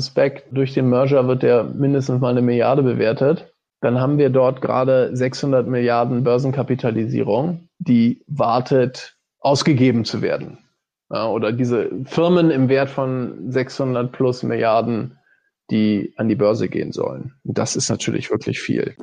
Spec. 0.00 0.44
Durch 0.50 0.74
den 0.74 0.88
Merger 0.88 1.26
wird 1.28 1.42
der 1.42 1.64
mindestens 1.64 2.20
mal 2.20 2.30
eine 2.30 2.42
Milliarde 2.42 2.82
bewertet. 2.82 3.52
Dann 3.80 4.00
haben 4.00 4.18
wir 4.18 4.30
dort 4.30 4.60
gerade 4.60 5.14
600 5.16 5.66
Milliarden 5.66 6.22
Börsenkapitalisierung, 6.22 7.68
die 7.78 8.22
wartet, 8.26 9.16
ausgegeben 9.40 10.04
zu 10.04 10.20
werden. 10.20 10.58
Ja, 11.10 11.28
oder 11.28 11.52
diese 11.52 11.90
Firmen 12.04 12.50
im 12.50 12.68
Wert 12.68 12.90
von 12.90 13.50
600 13.50 14.12
plus 14.12 14.42
Milliarden, 14.42 15.18
die 15.70 16.12
an 16.16 16.28
die 16.28 16.34
Börse 16.34 16.68
gehen 16.68 16.92
sollen. 16.92 17.32
Und 17.44 17.58
das 17.58 17.74
ist 17.74 17.88
natürlich 17.88 18.30
wirklich 18.30 18.60
viel. 18.60 18.94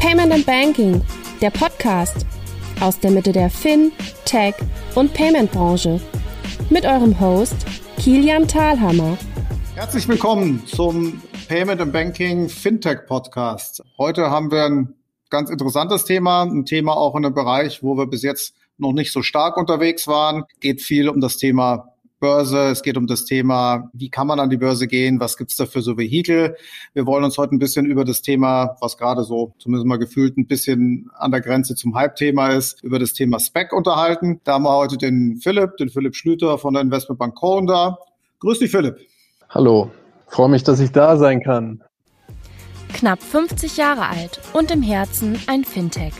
Payment 0.00 0.32
and 0.32 0.46
Banking, 0.46 1.02
der 1.40 1.50
Podcast 1.50 2.26
aus 2.80 2.98
der 2.98 3.10
Mitte 3.10 3.32
der 3.32 3.50
Fin, 3.50 3.92
Tech 4.24 4.54
und 4.94 5.12
Payment 5.14 5.50
Branche. 5.52 6.00
Mit 6.70 6.84
eurem 6.84 7.18
Host 7.20 7.56
Kilian 7.98 8.48
Thalhammer. 8.48 9.16
Herzlich 9.74 10.08
willkommen 10.08 10.66
zum 10.66 11.22
Payment 11.48 11.80
and 11.80 11.92
Banking 11.92 12.48
Fintech 12.48 13.06
Podcast. 13.06 13.82
Heute 13.98 14.30
haben 14.30 14.50
wir 14.50 14.64
ein 14.64 14.94
ganz 15.30 15.50
interessantes 15.50 16.04
Thema, 16.04 16.42
ein 16.42 16.64
Thema 16.64 16.96
auch 16.96 17.16
in 17.16 17.24
einem 17.24 17.34
Bereich, 17.34 17.82
wo 17.82 17.96
wir 17.96 18.06
bis 18.06 18.22
jetzt 18.22 18.54
noch 18.78 18.92
nicht 18.92 19.12
so 19.12 19.22
stark 19.22 19.56
unterwegs 19.56 20.06
waren. 20.06 20.44
Geht 20.60 20.82
viel 20.82 21.08
um 21.08 21.20
das 21.20 21.36
Thema 21.36 21.93
Börse. 22.24 22.70
Es 22.70 22.82
geht 22.82 22.96
um 22.96 23.06
das 23.06 23.26
Thema, 23.26 23.90
wie 23.92 24.08
kann 24.08 24.26
man 24.26 24.40
an 24.40 24.48
die 24.48 24.56
Börse 24.56 24.86
gehen? 24.86 25.20
Was 25.20 25.36
gibt's 25.36 25.56
da 25.56 25.66
für 25.66 25.82
so 25.82 25.98
Vehikel? 25.98 26.56
Wir 26.94 27.04
wollen 27.04 27.22
uns 27.22 27.36
heute 27.36 27.54
ein 27.54 27.58
bisschen 27.58 27.84
über 27.84 28.02
das 28.06 28.22
Thema, 28.22 28.78
was 28.80 28.96
gerade 28.96 29.24
so 29.24 29.52
zumindest 29.58 29.86
mal 29.86 29.98
gefühlt 29.98 30.38
ein 30.38 30.46
bisschen 30.46 31.10
an 31.18 31.32
der 31.32 31.42
Grenze 31.42 31.74
zum 31.74 31.94
Hype-Thema 31.94 32.48
ist, 32.48 32.82
über 32.82 32.98
das 32.98 33.12
Thema 33.12 33.38
Spec 33.40 33.74
unterhalten. 33.74 34.40
Da 34.44 34.54
haben 34.54 34.62
wir 34.62 34.74
heute 34.74 34.96
den 34.96 35.36
Philipp, 35.36 35.76
den 35.76 35.90
Philipp 35.90 36.16
Schlüter 36.16 36.56
von 36.56 36.72
der 36.72 36.82
Investmentbank 36.82 37.34
Cohen 37.34 37.66
da. 37.66 37.98
Grüß 38.40 38.58
dich, 38.58 38.70
Philipp. 38.70 38.96
Hallo. 39.50 39.90
Freue 40.28 40.48
mich, 40.48 40.64
dass 40.64 40.80
ich 40.80 40.92
da 40.92 41.18
sein 41.18 41.42
kann. 41.42 41.84
Knapp 42.94 43.22
50 43.22 43.76
Jahre 43.76 44.08
alt 44.08 44.40
und 44.54 44.70
im 44.70 44.80
Herzen 44.80 45.38
ein 45.46 45.62
Fintech. 45.64 46.14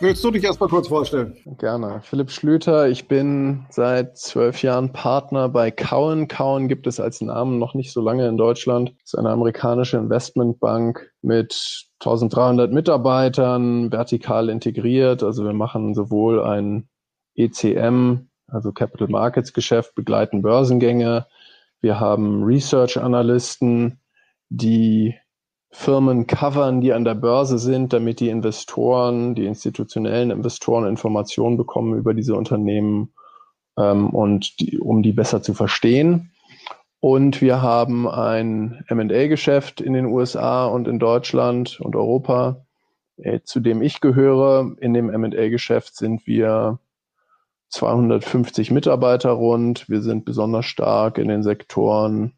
Willst 0.00 0.24
du 0.24 0.32
dich 0.32 0.42
erstmal 0.42 0.68
kurz 0.68 0.88
vorstellen? 0.88 1.36
Gerne. 1.56 2.00
Philipp 2.02 2.32
Schlüter, 2.32 2.88
ich 2.88 3.06
bin 3.06 3.64
seit 3.70 4.18
zwölf 4.18 4.60
Jahren 4.60 4.92
Partner 4.92 5.48
bei 5.48 5.70
Cowen. 5.70 6.26
Cowen 6.26 6.66
gibt 6.66 6.88
es 6.88 6.98
als 6.98 7.20
Namen 7.20 7.60
noch 7.60 7.74
nicht 7.74 7.92
so 7.92 8.00
lange 8.00 8.26
in 8.26 8.36
Deutschland. 8.36 8.92
Das 9.02 9.12
ist 9.12 9.18
eine 9.20 9.30
amerikanische 9.30 9.96
Investmentbank 9.96 11.12
mit 11.22 11.84
1300 12.00 12.72
Mitarbeitern, 12.72 13.92
vertikal 13.92 14.48
integriert. 14.48 15.22
Also 15.22 15.44
wir 15.44 15.52
machen 15.52 15.94
sowohl 15.94 16.42
ein 16.42 16.88
ECM, 17.36 18.30
also 18.48 18.72
Capital 18.72 19.06
Markets 19.06 19.52
Geschäft, 19.52 19.94
begleiten 19.94 20.42
Börsengänge, 20.42 21.28
wir 21.84 22.00
haben 22.00 22.42
Research-Analysten, 22.42 24.00
die 24.48 25.14
Firmen 25.70 26.26
covern, 26.26 26.80
die 26.80 26.94
an 26.94 27.04
der 27.04 27.14
Börse 27.14 27.58
sind, 27.58 27.92
damit 27.92 28.20
die 28.20 28.30
Investoren, 28.30 29.34
die 29.34 29.44
institutionellen 29.44 30.30
Investoren 30.30 30.86
Informationen 30.86 31.58
bekommen 31.58 31.98
über 31.98 32.14
diese 32.14 32.36
Unternehmen 32.36 33.12
ähm, 33.76 34.08
und 34.10 34.60
die, 34.60 34.78
um 34.78 35.02
die 35.02 35.12
besser 35.12 35.42
zu 35.42 35.52
verstehen. 35.52 36.32
Und 37.00 37.42
wir 37.42 37.60
haben 37.60 38.08
ein 38.08 38.82
M&A-Geschäft 38.88 39.82
in 39.82 39.92
den 39.92 40.06
USA 40.06 40.64
und 40.64 40.88
in 40.88 40.98
Deutschland 40.98 41.80
und 41.80 41.96
Europa, 41.96 42.64
äh, 43.18 43.40
zu 43.44 43.60
dem 43.60 43.82
ich 43.82 44.00
gehöre. 44.00 44.74
In 44.80 44.94
dem 44.94 45.10
M&A-Geschäft 45.10 45.96
sind 45.96 46.26
wir 46.26 46.78
250 47.74 48.70
Mitarbeiter 48.70 49.30
rund. 49.30 49.88
Wir 49.88 50.00
sind 50.00 50.24
besonders 50.24 50.64
stark 50.64 51.18
in 51.18 51.26
den 51.26 51.42
Sektoren 51.42 52.34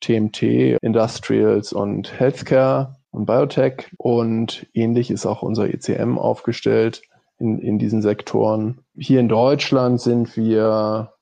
TMT, 0.00 0.76
Industrials 0.82 1.72
und 1.72 2.20
Healthcare 2.20 2.96
und 3.10 3.24
Biotech. 3.24 3.90
Und 3.96 4.66
ähnlich 4.74 5.10
ist 5.10 5.24
auch 5.24 5.42
unser 5.42 5.72
ECM 5.72 6.18
aufgestellt 6.18 7.02
in, 7.38 7.58
in 7.58 7.78
diesen 7.78 8.02
Sektoren. 8.02 8.80
Hier 8.94 9.20
in 9.20 9.28
Deutschland 9.28 10.02
sind 10.02 10.36
wir 10.36 11.14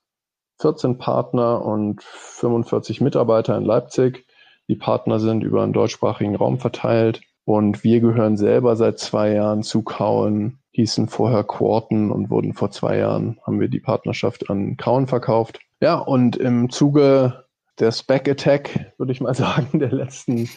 14 0.59 0.97
Partner 0.97 1.63
und 1.63 2.03
45 2.03 2.99
Mitarbeiter 2.99 3.55
in 3.57 3.63
Leipzig. 3.63 4.25
Die 4.67 4.75
Partner 4.75 5.19
sind 5.19 5.41
über 5.41 5.63
einen 5.63 5.73
deutschsprachigen 5.73 6.35
Raum 6.35 6.59
verteilt. 6.59 7.21
Und 7.45 7.85
wir 7.85 8.01
gehören 8.01 8.35
selber 8.35 8.75
seit 8.75 8.99
zwei 8.99 9.31
Jahren 9.33 9.63
zu 9.63 9.83
Kauen 9.83 10.59
hießen 10.73 11.07
vorher 11.07 11.43
Quarten 11.43 12.11
und 12.11 12.29
wurden 12.29 12.53
vor 12.53 12.71
zwei 12.71 12.97
Jahren, 12.97 13.39
haben 13.45 13.59
wir 13.59 13.69
die 13.69 13.79
Partnerschaft 13.79 14.49
an 14.49 14.75
Kauen 14.75 15.07
verkauft. 15.07 15.59
Ja, 15.79 15.95
und 15.95 16.35
im 16.35 16.69
Zuge 16.69 17.45
der 17.79 17.91
Spec 17.91 18.27
Attack, 18.27 18.93
würde 18.97 19.11
ich 19.11 19.21
mal 19.21 19.33
sagen, 19.35 19.79
der 19.79 19.91
letzten 19.91 20.49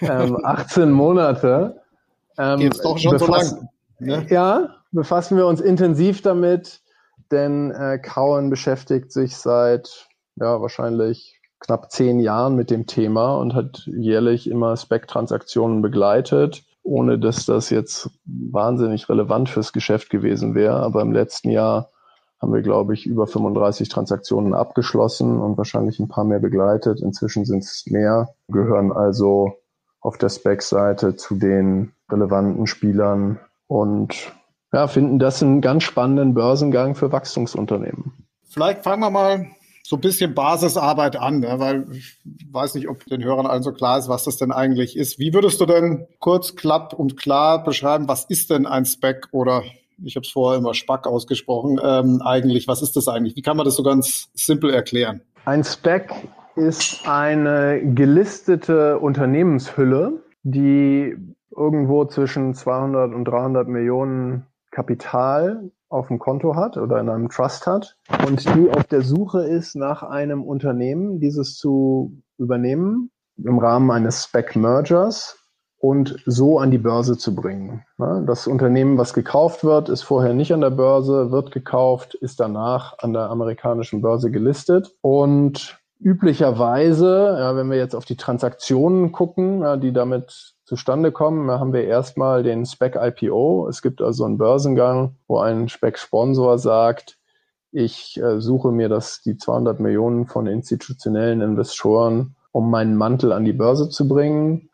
ähm, 0.00 0.38
18 0.44 0.90
Monate. 0.90 1.80
Ähm, 2.38 2.60
Jetzt 2.60 2.84
doch 2.84 2.98
schon 2.98 3.18
so 3.18 3.26
lang. 3.26 3.68
Ne? 3.98 4.26
Ja, 4.30 4.76
befassen 4.90 5.36
wir 5.36 5.46
uns 5.46 5.60
intensiv 5.60 6.22
damit, 6.22 6.80
denn 7.30 7.70
äh, 7.72 7.98
Cowen 7.98 8.48
beschäftigt 8.48 9.12
sich 9.12 9.36
seit 9.36 10.08
ja 10.36 10.60
wahrscheinlich 10.60 11.40
knapp 11.60 11.90
zehn 11.90 12.20
Jahren 12.20 12.54
mit 12.54 12.70
dem 12.70 12.86
Thema 12.86 13.36
und 13.36 13.54
hat 13.54 13.82
jährlich 13.86 14.48
immer 14.48 14.76
Spec-Transaktionen 14.76 15.82
begleitet 15.82 16.62
ohne 16.88 17.18
dass 17.18 17.44
das 17.44 17.70
jetzt 17.70 18.10
wahnsinnig 18.24 19.08
relevant 19.08 19.48
fürs 19.50 19.72
Geschäft 19.72 20.08
gewesen 20.10 20.54
wäre. 20.54 20.76
Aber 20.76 21.02
im 21.02 21.12
letzten 21.12 21.50
Jahr 21.50 21.90
haben 22.40 22.54
wir, 22.54 22.62
glaube 22.62 22.94
ich, 22.94 23.06
über 23.06 23.26
35 23.26 23.88
Transaktionen 23.88 24.54
abgeschlossen 24.54 25.38
und 25.38 25.58
wahrscheinlich 25.58 25.98
ein 25.98 26.08
paar 26.08 26.24
mehr 26.24 26.38
begleitet. 26.38 27.00
Inzwischen 27.00 27.44
sind 27.44 27.62
es 27.62 27.84
mehr, 27.86 28.30
gehören 28.48 28.92
also 28.92 29.58
auf 30.00 30.16
der 30.16 30.30
Spec-Seite 30.30 31.16
zu 31.16 31.34
den 31.34 31.92
relevanten 32.10 32.66
Spielern 32.66 33.38
und 33.66 34.32
ja, 34.72 34.86
finden 34.86 35.18
das 35.18 35.42
einen 35.42 35.60
ganz 35.60 35.82
spannenden 35.82 36.34
Börsengang 36.34 36.94
für 36.94 37.12
Wachstumsunternehmen. 37.12 38.12
Vielleicht 38.48 38.82
fangen 38.82 39.02
wir 39.02 39.10
mal 39.10 39.46
so 39.88 39.96
ein 39.96 40.02
bisschen 40.02 40.34
Basisarbeit 40.34 41.16
an, 41.16 41.40
ne? 41.40 41.54
weil 41.56 41.86
ich 41.90 42.18
weiß 42.52 42.74
nicht, 42.74 42.90
ob 42.90 43.06
den 43.06 43.24
Hörern 43.24 43.46
allen 43.46 43.62
so 43.62 43.72
klar 43.72 43.98
ist, 43.98 44.06
was 44.06 44.24
das 44.24 44.36
denn 44.36 44.52
eigentlich 44.52 44.98
ist. 44.98 45.18
Wie 45.18 45.32
würdest 45.32 45.62
du 45.62 45.64
denn 45.64 46.06
kurz, 46.18 46.56
klapp 46.56 46.92
und 46.92 47.16
klar 47.16 47.64
beschreiben, 47.64 48.06
was 48.06 48.26
ist 48.26 48.50
denn 48.50 48.66
ein 48.66 48.84
Spec 48.84 49.28
oder 49.32 49.62
ich 50.04 50.14
habe 50.14 50.24
es 50.24 50.30
vorher 50.30 50.58
immer 50.58 50.74
Spack 50.74 51.06
ausgesprochen, 51.06 51.80
ähm, 51.82 52.20
eigentlich, 52.22 52.68
was 52.68 52.82
ist 52.82 52.96
das 52.96 53.08
eigentlich? 53.08 53.34
Wie 53.34 53.40
kann 53.40 53.56
man 53.56 53.64
das 53.64 53.76
so 53.76 53.82
ganz 53.82 54.28
simpel 54.34 54.68
erklären? 54.68 55.22
Ein 55.46 55.64
Spec 55.64 56.12
ist 56.54 57.08
eine 57.08 57.80
gelistete 57.94 58.98
Unternehmenshülle, 58.98 60.22
die 60.42 61.16
irgendwo 61.56 62.04
zwischen 62.04 62.54
200 62.54 63.14
und 63.14 63.24
300 63.24 63.66
Millionen 63.66 64.44
Kapital 64.70 65.70
auf 65.88 66.08
dem 66.08 66.18
Konto 66.18 66.54
hat 66.54 66.76
oder 66.76 67.00
in 67.00 67.08
einem 67.08 67.28
Trust 67.28 67.66
hat 67.66 67.96
und 68.26 68.44
die 68.44 68.70
auf 68.70 68.84
der 68.84 69.02
Suche 69.02 69.42
ist 69.44 69.74
nach 69.74 70.02
einem 70.02 70.42
Unternehmen, 70.42 71.20
dieses 71.20 71.56
zu 71.56 72.20
übernehmen 72.38 73.10
im 73.42 73.58
Rahmen 73.58 73.90
eines 73.90 74.24
Spec-Mergers 74.24 75.38
und 75.80 76.16
so 76.26 76.58
an 76.58 76.70
die 76.70 76.78
Börse 76.78 77.16
zu 77.16 77.34
bringen. 77.34 77.84
Das 77.98 78.46
Unternehmen, 78.46 78.98
was 78.98 79.14
gekauft 79.14 79.64
wird, 79.64 79.88
ist 79.88 80.02
vorher 80.02 80.34
nicht 80.34 80.52
an 80.52 80.60
der 80.60 80.70
Börse, 80.70 81.30
wird 81.30 81.52
gekauft, 81.52 82.14
ist 82.14 82.40
danach 82.40 82.98
an 82.98 83.12
der 83.12 83.30
amerikanischen 83.30 84.02
Börse 84.02 84.30
gelistet 84.30 84.92
und 85.00 85.78
üblicherweise, 86.00 87.36
ja, 87.38 87.56
wenn 87.56 87.70
wir 87.70 87.78
jetzt 87.78 87.94
auf 87.94 88.04
die 88.04 88.16
Transaktionen 88.16 89.12
gucken, 89.12 89.80
die 89.80 89.92
damit 89.92 90.54
zustande 90.68 91.12
kommen, 91.12 91.50
haben 91.50 91.72
wir 91.72 91.84
erstmal 91.84 92.42
den 92.42 92.66
Spec 92.66 92.94
IPO. 92.94 93.68
Es 93.68 93.80
gibt 93.80 94.02
also 94.02 94.26
einen 94.26 94.36
Börsengang, 94.36 95.16
wo 95.26 95.38
ein 95.38 95.70
Spec-Sponsor 95.70 96.58
sagt, 96.58 97.16
ich 97.72 98.20
äh, 98.20 98.38
suche 98.38 98.70
mir 98.70 98.90
das, 98.90 99.22
die 99.22 99.38
200 99.38 99.80
Millionen 99.80 100.26
von 100.26 100.46
institutionellen 100.46 101.40
Investoren, 101.40 102.36
um 102.52 102.70
meinen 102.70 102.96
Mantel 102.96 103.32
an 103.32 103.46
die 103.46 103.54
Börse 103.54 103.88
zu 103.88 104.06
bringen. 104.06 104.68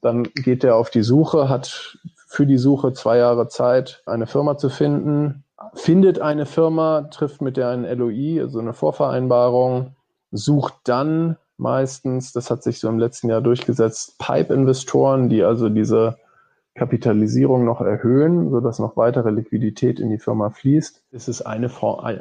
Dann 0.00 0.24
geht 0.24 0.64
er 0.64 0.74
auf 0.74 0.90
die 0.90 1.02
Suche, 1.02 1.48
hat 1.48 1.96
für 2.26 2.44
die 2.44 2.58
Suche 2.58 2.92
zwei 2.92 3.18
Jahre 3.18 3.46
Zeit, 3.46 4.02
eine 4.04 4.26
Firma 4.26 4.58
zu 4.58 4.68
finden, 4.68 5.44
findet 5.74 6.18
eine 6.18 6.46
Firma, 6.46 7.02
trifft 7.02 7.40
mit 7.40 7.56
der 7.56 7.68
ein 7.68 7.84
LOI, 7.84 8.40
also 8.40 8.58
eine 8.58 8.72
Vorvereinbarung, 8.72 9.94
sucht 10.32 10.74
dann 10.84 11.36
meistens, 11.58 12.32
das 12.32 12.50
hat 12.50 12.62
sich 12.62 12.78
so 12.78 12.88
im 12.88 12.98
letzten 12.98 13.28
Jahr 13.28 13.40
durchgesetzt, 13.40 14.18
Pipe-Investoren, 14.18 15.28
die 15.28 15.42
also 15.42 15.68
diese 15.68 16.16
Kapitalisierung 16.74 17.64
noch 17.64 17.80
erhöhen, 17.80 18.50
sodass 18.50 18.78
noch 18.78 18.96
weitere 18.96 19.30
Liquidität 19.30 19.98
in 19.98 20.10
die 20.10 20.18
Firma 20.18 20.50
fließt, 20.50 21.04
ist 21.10 21.28
es 21.28 21.42
eine, 21.42 21.70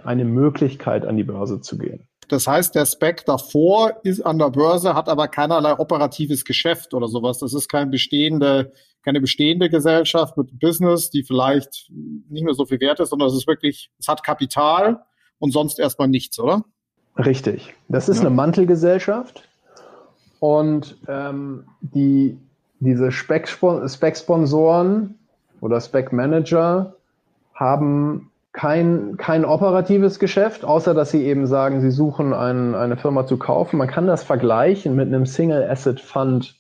eine 0.06 0.26
Möglichkeit, 0.26 1.06
an 1.06 1.18
die 1.18 1.26
Börse 1.26 1.62
zu 1.62 1.78
gehen. 1.78 2.08
Das 2.28 2.48
heißt, 2.48 2.74
der 2.74 2.86
Spec 2.86 3.26
davor 3.26 4.00
ist 4.04 4.22
an 4.22 4.40
der 4.40 4.50
Börse, 4.50 4.96
hat 4.96 5.10
aber 5.10 5.28
keinerlei 5.28 5.78
operatives 5.78 6.44
Geschäft 6.44 6.94
oder 6.94 7.08
sowas. 7.08 7.40
Das 7.40 7.54
ist 7.54 7.68
kein 7.70 7.92
bestehende, 7.92 8.72
keine 9.04 9.22
bestehende 9.22 9.70
Gesellschaft 9.70 10.36
mit 10.38 10.60
Business, 10.60 11.12
die 11.12 11.24
vielleicht 11.24 11.92
nicht 12.30 12.44
mehr 12.44 12.56
so 12.56 12.66
viel 12.66 12.80
wert 12.80 13.00
ist, 13.00 13.10
sondern 13.10 13.28
es 13.28 13.36
ist 13.36 13.48
wirklich, 13.48 13.92
es 14.00 14.08
hat 14.08 14.24
Kapital 14.24 15.06
und 15.38 15.52
sonst 15.52 15.80
erstmal 15.80 16.08
nichts, 16.08 16.40
oder? 16.40 16.64
Richtig. 17.18 17.74
Das 17.88 18.10
ist 18.10 18.18
ja. 18.18 18.28
eine 18.28 18.36
Mantelgesellschaft 18.36 19.48
und 20.40 20.98
ähm, 21.08 21.64
die, 21.82 22.38
diese 22.80 23.12
Spec-Sponsoren 23.12 25.16
oder 25.62 25.80
Spec-Manager 25.80 26.96
haben 27.54 28.32
kein, 28.52 29.18
kein 29.18 29.46
operatives 29.46 30.20
Geschäft, 30.20 30.64
außer 30.64 30.94
dass 30.94 31.10
sie 31.12 31.26
eben 31.26 31.48
sagen, 31.48 31.82
sie 31.82 31.92
suchen 31.92 32.34
ein, 32.34 32.76
eine 32.76 32.96
Firma 32.96 33.26
zu 33.26 33.38
kaufen. 33.38 33.78
Man 33.78 33.90
kann 33.90 34.08
das 34.08 34.24
vergleichen 34.24 34.96
mit 34.96 35.08
einem 35.08 35.26
Single 35.26 35.70
Asset 35.70 36.00
Fund 36.00 36.56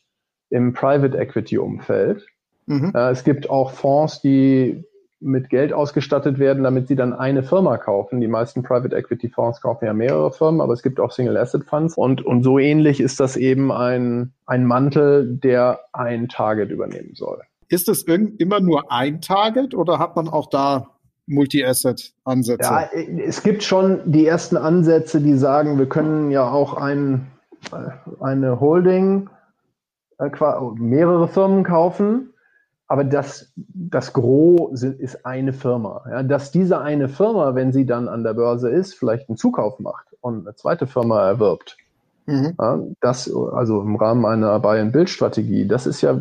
im 0.50 0.74
Private 0.74 1.18
Equity 1.18 1.58
Umfeld. 1.58 2.26
Mhm. 2.66 2.92
Äh, 2.94 3.12
es 3.12 3.24
gibt 3.24 3.50
auch 3.50 3.72
Fonds, 3.72 4.22
die 4.22 4.84
mit 5.20 5.50
Geld 5.50 5.74
ausgestattet 5.74 6.40
werden, 6.40 6.64
damit 6.64 6.88
sie 6.88 6.96
dann 6.96 7.14
eine 7.14 7.44
Firma 7.44 7.78
kaufen. 7.78 8.22
Die 8.22 8.28
meisten 8.28 8.64
Private 8.64 8.96
Equity 8.96 9.30
Fonds 9.30 9.62
kaufen 9.62 9.86
ja 9.86 9.94
mehrere 9.94 10.32
Firmen, 10.32 10.62
aber 10.62 10.74
es 10.74 10.84
gibt 10.84 11.00
auch 11.00 11.12
Single 11.12 11.38
Asset 11.38 11.66
Funds. 11.66 11.98
Und, 11.98 12.26
und 12.26 12.44
so 12.44 12.60
ähnlich 12.60 13.00
ist 13.00 13.20
das 13.20 13.38
eben 13.38 13.72
ein, 13.72 14.34
ein 14.46 14.66
Mantel, 14.66 15.38
der 15.38 15.80
ein 15.94 16.28
Target 16.28 16.70
übernehmen 16.70 17.16
soll. 17.16 17.42
Ist 17.70 17.90
es 17.90 18.04
immer 18.04 18.60
nur 18.60 18.92
ein 18.92 19.22
Target 19.22 19.74
oder 19.74 19.98
hat 19.98 20.16
man 20.16 20.28
auch 20.28 20.50
da 20.50 20.90
Multi-Asset-Ansätze? 21.28 22.70
Ja, 22.70 22.90
es 23.26 23.42
gibt 23.42 23.64
schon 23.64 24.02
die 24.06 24.28
ersten 24.28 24.58
Ansätze, 24.58 25.22
die 25.22 25.36
sagen, 25.36 25.80
wir 25.80 25.90
können 25.90 26.30
ja 26.30 26.48
auch 26.48 26.76
ein, 26.76 27.28
eine 28.20 28.60
Holding, 28.60 29.30
äh, 30.20 30.30
mehrere 30.76 31.28
Firmen 31.28 31.64
kaufen, 31.64 32.34
aber 32.88 33.04
das, 33.04 33.52
das 33.56 34.14
Gros 34.14 34.80
sind, 34.80 35.00
ist 35.00 35.26
eine 35.26 35.54
Firma. 35.54 36.04
Ja, 36.10 36.24
dass 36.24 36.52
diese 36.52 36.80
eine 36.80 37.10
Firma, 37.10 37.56
wenn 37.56 37.72
sie 37.72 37.86
dann 37.86 38.08
an 38.08 38.24
der 38.24 38.34
Börse 38.34 38.70
ist, 38.70 38.94
vielleicht 38.94 39.28
einen 39.30 39.38
Zukauf 39.38 39.80
macht 39.80 40.08
und 40.22 40.46
eine 40.46 40.56
zweite 40.56 40.86
Firma 40.86 41.28
erwirbt, 41.28 41.78
mhm. 42.28 42.54
ja, 42.60 42.80
das 43.02 43.32
also 43.34 43.82
im 43.82 43.96
Rahmen 43.96 44.26
einer 44.26 44.60
Buy-and-Build-Strategie, 44.60 45.68
das 45.68 45.88
ist 45.88 46.02
ja, 46.02 46.20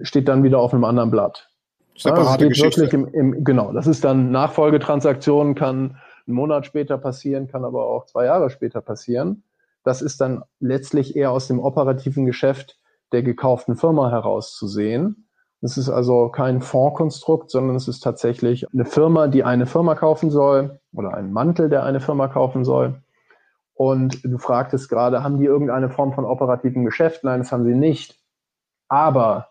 steht 0.00 0.28
dann 0.28 0.42
wieder 0.42 0.58
auf 0.58 0.74
einem 0.74 0.84
anderen 0.84 1.10
Blatt. 1.10 1.48
Separate 1.96 2.44
ja, 2.44 2.48
Geschichte. 2.48 2.84
Im, 2.86 3.06
im, 3.08 3.44
genau, 3.44 3.72
das 3.72 3.86
ist 3.86 4.02
dann 4.02 4.32
Nachfolgetransaktionen, 4.32 5.54
kann 5.54 5.98
einen 6.26 6.36
Monat 6.36 6.66
später 6.66 6.98
passieren, 6.98 7.48
kann 7.48 7.64
aber 7.64 7.86
auch 7.86 8.06
zwei 8.06 8.24
Jahre 8.24 8.50
später 8.50 8.80
passieren. 8.80 9.44
Das 9.84 10.02
ist 10.02 10.20
dann 10.20 10.42
letztlich 10.58 11.16
eher 11.16 11.30
aus 11.30 11.48
dem 11.48 11.60
operativen 11.60 12.24
Geschäft 12.24 12.78
der 13.12 13.22
gekauften 13.22 13.76
Firma 13.76 14.10
herauszusehen. 14.10 15.28
Es 15.62 15.76
ist 15.76 15.88
also 15.88 16.28
kein 16.28 16.60
Fondskonstrukt, 16.60 17.50
sondern 17.50 17.76
es 17.76 17.86
ist 17.86 18.00
tatsächlich 18.00 18.66
eine 18.72 18.84
Firma, 18.84 19.28
die 19.28 19.44
eine 19.44 19.66
Firma 19.66 19.94
kaufen 19.94 20.30
soll 20.30 20.80
oder 20.92 21.14
ein 21.14 21.32
Mantel, 21.32 21.68
der 21.68 21.84
eine 21.84 22.00
Firma 22.00 22.26
kaufen 22.26 22.64
soll. 22.64 23.00
Und 23.74 24.24
du 24.24 24.38
fragtest 24.38 24.88
gerade, 24.88 25.22
haben 25.22 25.38
die 25.38 25.44
irgendeine 25.44 25.88
Form 25.88 26.12
von 26.12 26.24
operativen 26.24 26.84
Geschäft? 26.84 27.22
Nein, 27.22 27.40
das 27.40 27.52
haben 27.52 27.64
sie 27.64 27.74
nicht. 27.74 28.18
Aber 28.88 29.48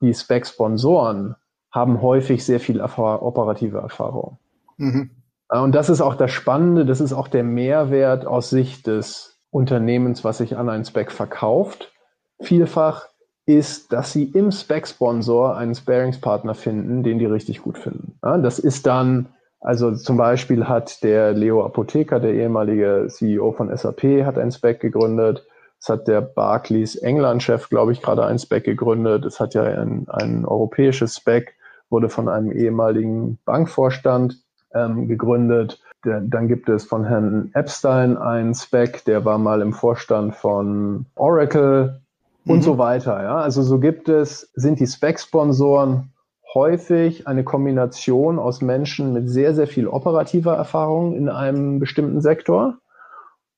die 0.00 0.14
Spec-Sponsoren 0.14 1.34
haben 1.72 2.00
häufig 2.02 2.44
sehr 2.44 2.60
viel 2.60 2.80
Erfahr 2.80 3.22
operative 3.22 3.78
Erfahrung. 3.78 4.38
Mhm. 4.76 5.10
Und 5.48 5.74
das 5.74 5.90
ist 5.90 6.00
auch 6.00 6.14
das 6.14 6.30
Spannende, 6.30 6.86
das 6.86 7.00
ist 7.00 7.12
auch 7.12 7.28
der 7.28 7.42
Mehrwert 7.42 8.26
aus 8.26 8.50
Sicht 8.50 8.86
des 8.86 9.40
Unternehmens, 9.50 10.22
was 10.22 10.38
sich 10.38 10.56
an 10.56 10.68
einen 10.68 10.84
Spec 10.84 11.10
verkauft. 11.10 11.92
Vielfach 12.40 13.06
ist, 13.48 13.94
dass 13.94 14.12
sie 14.12 14.24
im 14.24 14.52
Spec-Sponsor 14.52 15.56
einen 15.56 15.74
Sparingspartner 15.74 16.54
finden, 16.54 17.02
den 17.02 17.18
die 17.18 17.24
richtig 17.24 17.62
gut 17.62 17.78
finden. 17.78 18.18
Ja, 18.22 18.36
das 18.36 18.58
ist 18.58 18.86
dann, 18.86 19.30
also 19.60 19.94
zum 19.94 20.18
Beispiel 20.18 20.68
hat 20.68 21.02
der 21.02 21.32
Leo 21.32 21.64
Apotheker, 21.64 22.20
der 22.20 22.34
ehemalige 22.34 23.06
CEO 23.08 23.52
von 23.52 23.74
SAP, 23.74 24.24
hat 24.26 24.36
einen 24.36 24.52
Spec 24.52 24.80
gegründet. 24.80 25.46
Es 25.80 25.88
hat 25.88 26.08
der 26.08 26.20
Barclays 26.20 26.94
England-Chef, 26.96 27.70
glaube 27.70 27.92
ich, 27.92 28.02
gerade 28.02 28.26
einen 28.26 28.38
Spec 28.38 28.64
gegründet. 28.64 29.24
Es 29.24 29.40
hat 29.40 29.54
ja 29.54 29.62
ein, 29.62 30.06
ein 30.08 30.44
europäisches 30.44 31.16
Spec 31.16 31.54
wurde 31.88 32.10
von 32.10 32.28
einem 32.28 32.52
ehemaligen 32.52 33.38
Bankvorstand 33.46 34.36
ähm, 34.74 35.08
gegründet. 35.08 35.80
Dann 36.02 36.48
gibt 36.48 36.68
es 36.68 36.84
von 36.84 37.04
Herrn 37.04 37.50
Epstein 37.54 38.18
einen 38.18 38.54
Spec, 38.54 39.06
der 39.06 39.24
war 39.24 39.38
mal 39.38 39.62
im 39.62 39.72
Vorstand 39.72 40.36
von 40.36 41.06
Oracle 41.14 42.02
mhm. 42.48 42.54
und 42.54 42.62
so 42.62 42.78
weiter. 42.78 43.22
Ja? 43.22 43.36
Also 43.36 43.62
so 43.62 43.78
gibt 43.78 44.08
es, 44.08 44.50
sind 44.54 44.80
die 44.80 44.86
Spec-Sponsoren 44.86 46.12
häufig 46.54 47.26
eine 47.26 47.44
Kombination 47.44 48.38
aus 48.38 48.62
Menschen 48.62 49.12
mit 49.12 49.28
sehr, 49.28 49.54
sehr 49.54 49.66
viel 49.66 49.86
operativer 49.86 50.54
Erfahrung 50.54 51.14
in 51.14 51.28
einem 51.28 51.78
bestimmten 51.78 52.20
Sektor 52.20 52.78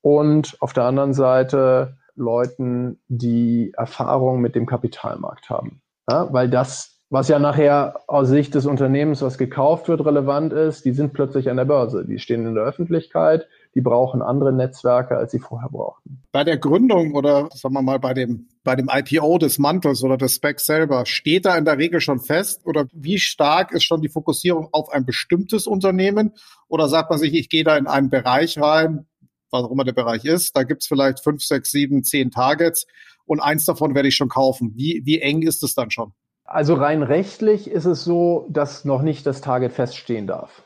und 0.03 0.57
auf 0.61 0.73
der 0.73 0.85
anderen 0.85 1.15
Seite 1.15 1.97
Leuten, 2.17 3.01
die 3.09 3.73
Erfahrung 3.77 4.41
mit 4.41 4.55
dem 4.55 4.67
Kapitalmarkt 4.67 5.49
haben. 5.49 5.81
Ja, 6.11 6.33
weil 6.33 6.51
das 6.51 7.01
was 7.11 7.27
ja 7.27 7.41
nachher 7.41 8.01
aus 8.07 8.29
Sicht 8.29 8.55
des 8.55 8.67
Unternehmens, 8.67 9.21
was 9.21 9.37
gekauft 9.37 9.89
wird, 9.89 10.05
relevant 10.05 10.53
ist, 10.53 10.85
die 10.85 10.93
sind 10.93 11.13
plötzlich 11.13 11.51
an 11.51 11.57
der 11.57 11.65
Börse. 11.65 12.05
Die 12.05 12.21
stehen 12.21 12.47
in 12.47 12.55
der 12.55 12.63
Öffentlichkeit, 12.63 13.49
die 13.75 13.81
brauchen 13.81 14.23
andere 14.23 14.53
Netzwerke, 14.53 15.17
als 15.17 15.33
sie 15.33 15.39
vorher 15.39 15.69
brauchten. 15.69 16.23
Bei 16.33 16.45
der 16.45 16.59
Gründung 16.59 17.15
oder 17.15 17.49
sagen 17.55 17.75
wir 17.75 17.83
mal 17.83 18.01
bei 18.01 18.15
dem, 18.15 18.49
bei 18.65 18.75
dem 18.75 18.91
IPO 18.93 19.39
des 19.39 19.59
Mantels 19.59 20.03
oder 20.03 20.17
des 20.17 20.35
Specs 20.35 20.67
selber, 20.67 21.07
steht 21.07 21.47
da 21.47 21.57
in 21.57 21.65
der 21.65 21.79
Regel 21.79 22.01
schon 22.01 22.21
fest 22.21 22.63
oder 22.65 22.87
wie 22.93 23.19
stark 23.19 23.73
ist 23.73 23.85
schon 23.85 24.03
die 24.03 24.09
Fokussierung 24.09 24.69
auf 24.73 24.91
ein 24.91 25.07
bestimmtes 25.07 25.67
Unternehmen? 25.67 26.33
Oder 26.69 26.89
sagt 26.89 27.11
man 27.11 27.19
sich, 27.19 27.35
ich 27.35 27.49
gehe 27.49 27.65
da 27.65 27.77
in 27.77 27.87
einen 27.87 28.11
Bereich 28.11 28.59
rein, 28.61 29.07
was 29.51 29.65
auch 29.65 29.71
immer 29.71 29.85
der 29.85 29.93
Bereich 29.93 30.25
ist, 30.25 30.57
da 30.57 30.63
gibt's 30.63 30.87
vielleicht 30.87 31.21
fünf, 31.21 31.43
sechs, 31.43 31.71
sieben, 31.71 32.03
zehn 32.05 32.31
Targets 32.31 32.87
und 33.25 33.41
eins 33.41 33.65
davon 33.65 33.95
werde 33.95 34.09
ich 34.09 34.17
schon 34.17 34.29
kaufen. 34.29 34.73
Wie, 34.75 35.03
wie 35.05 35.21
eng 35.21 35.43
ist 35.43 35.63
es 35.63 35.75
dann 35.75 35.91
schon? 35.91 36.13
Also 36.45 36.75
rein 36.75 37.05
rechtlich 37.05 37.71
ist 37.71 37.85
es 37.85 38.03
so, 38.03 38.47
dass 38.51 38.85
noch 38.85 39.03
nicht 39.03 39.25
das 39.25 39.41
Target 39.41 39.73
feststehen 39.73 40.27
darf. 40.27 40.65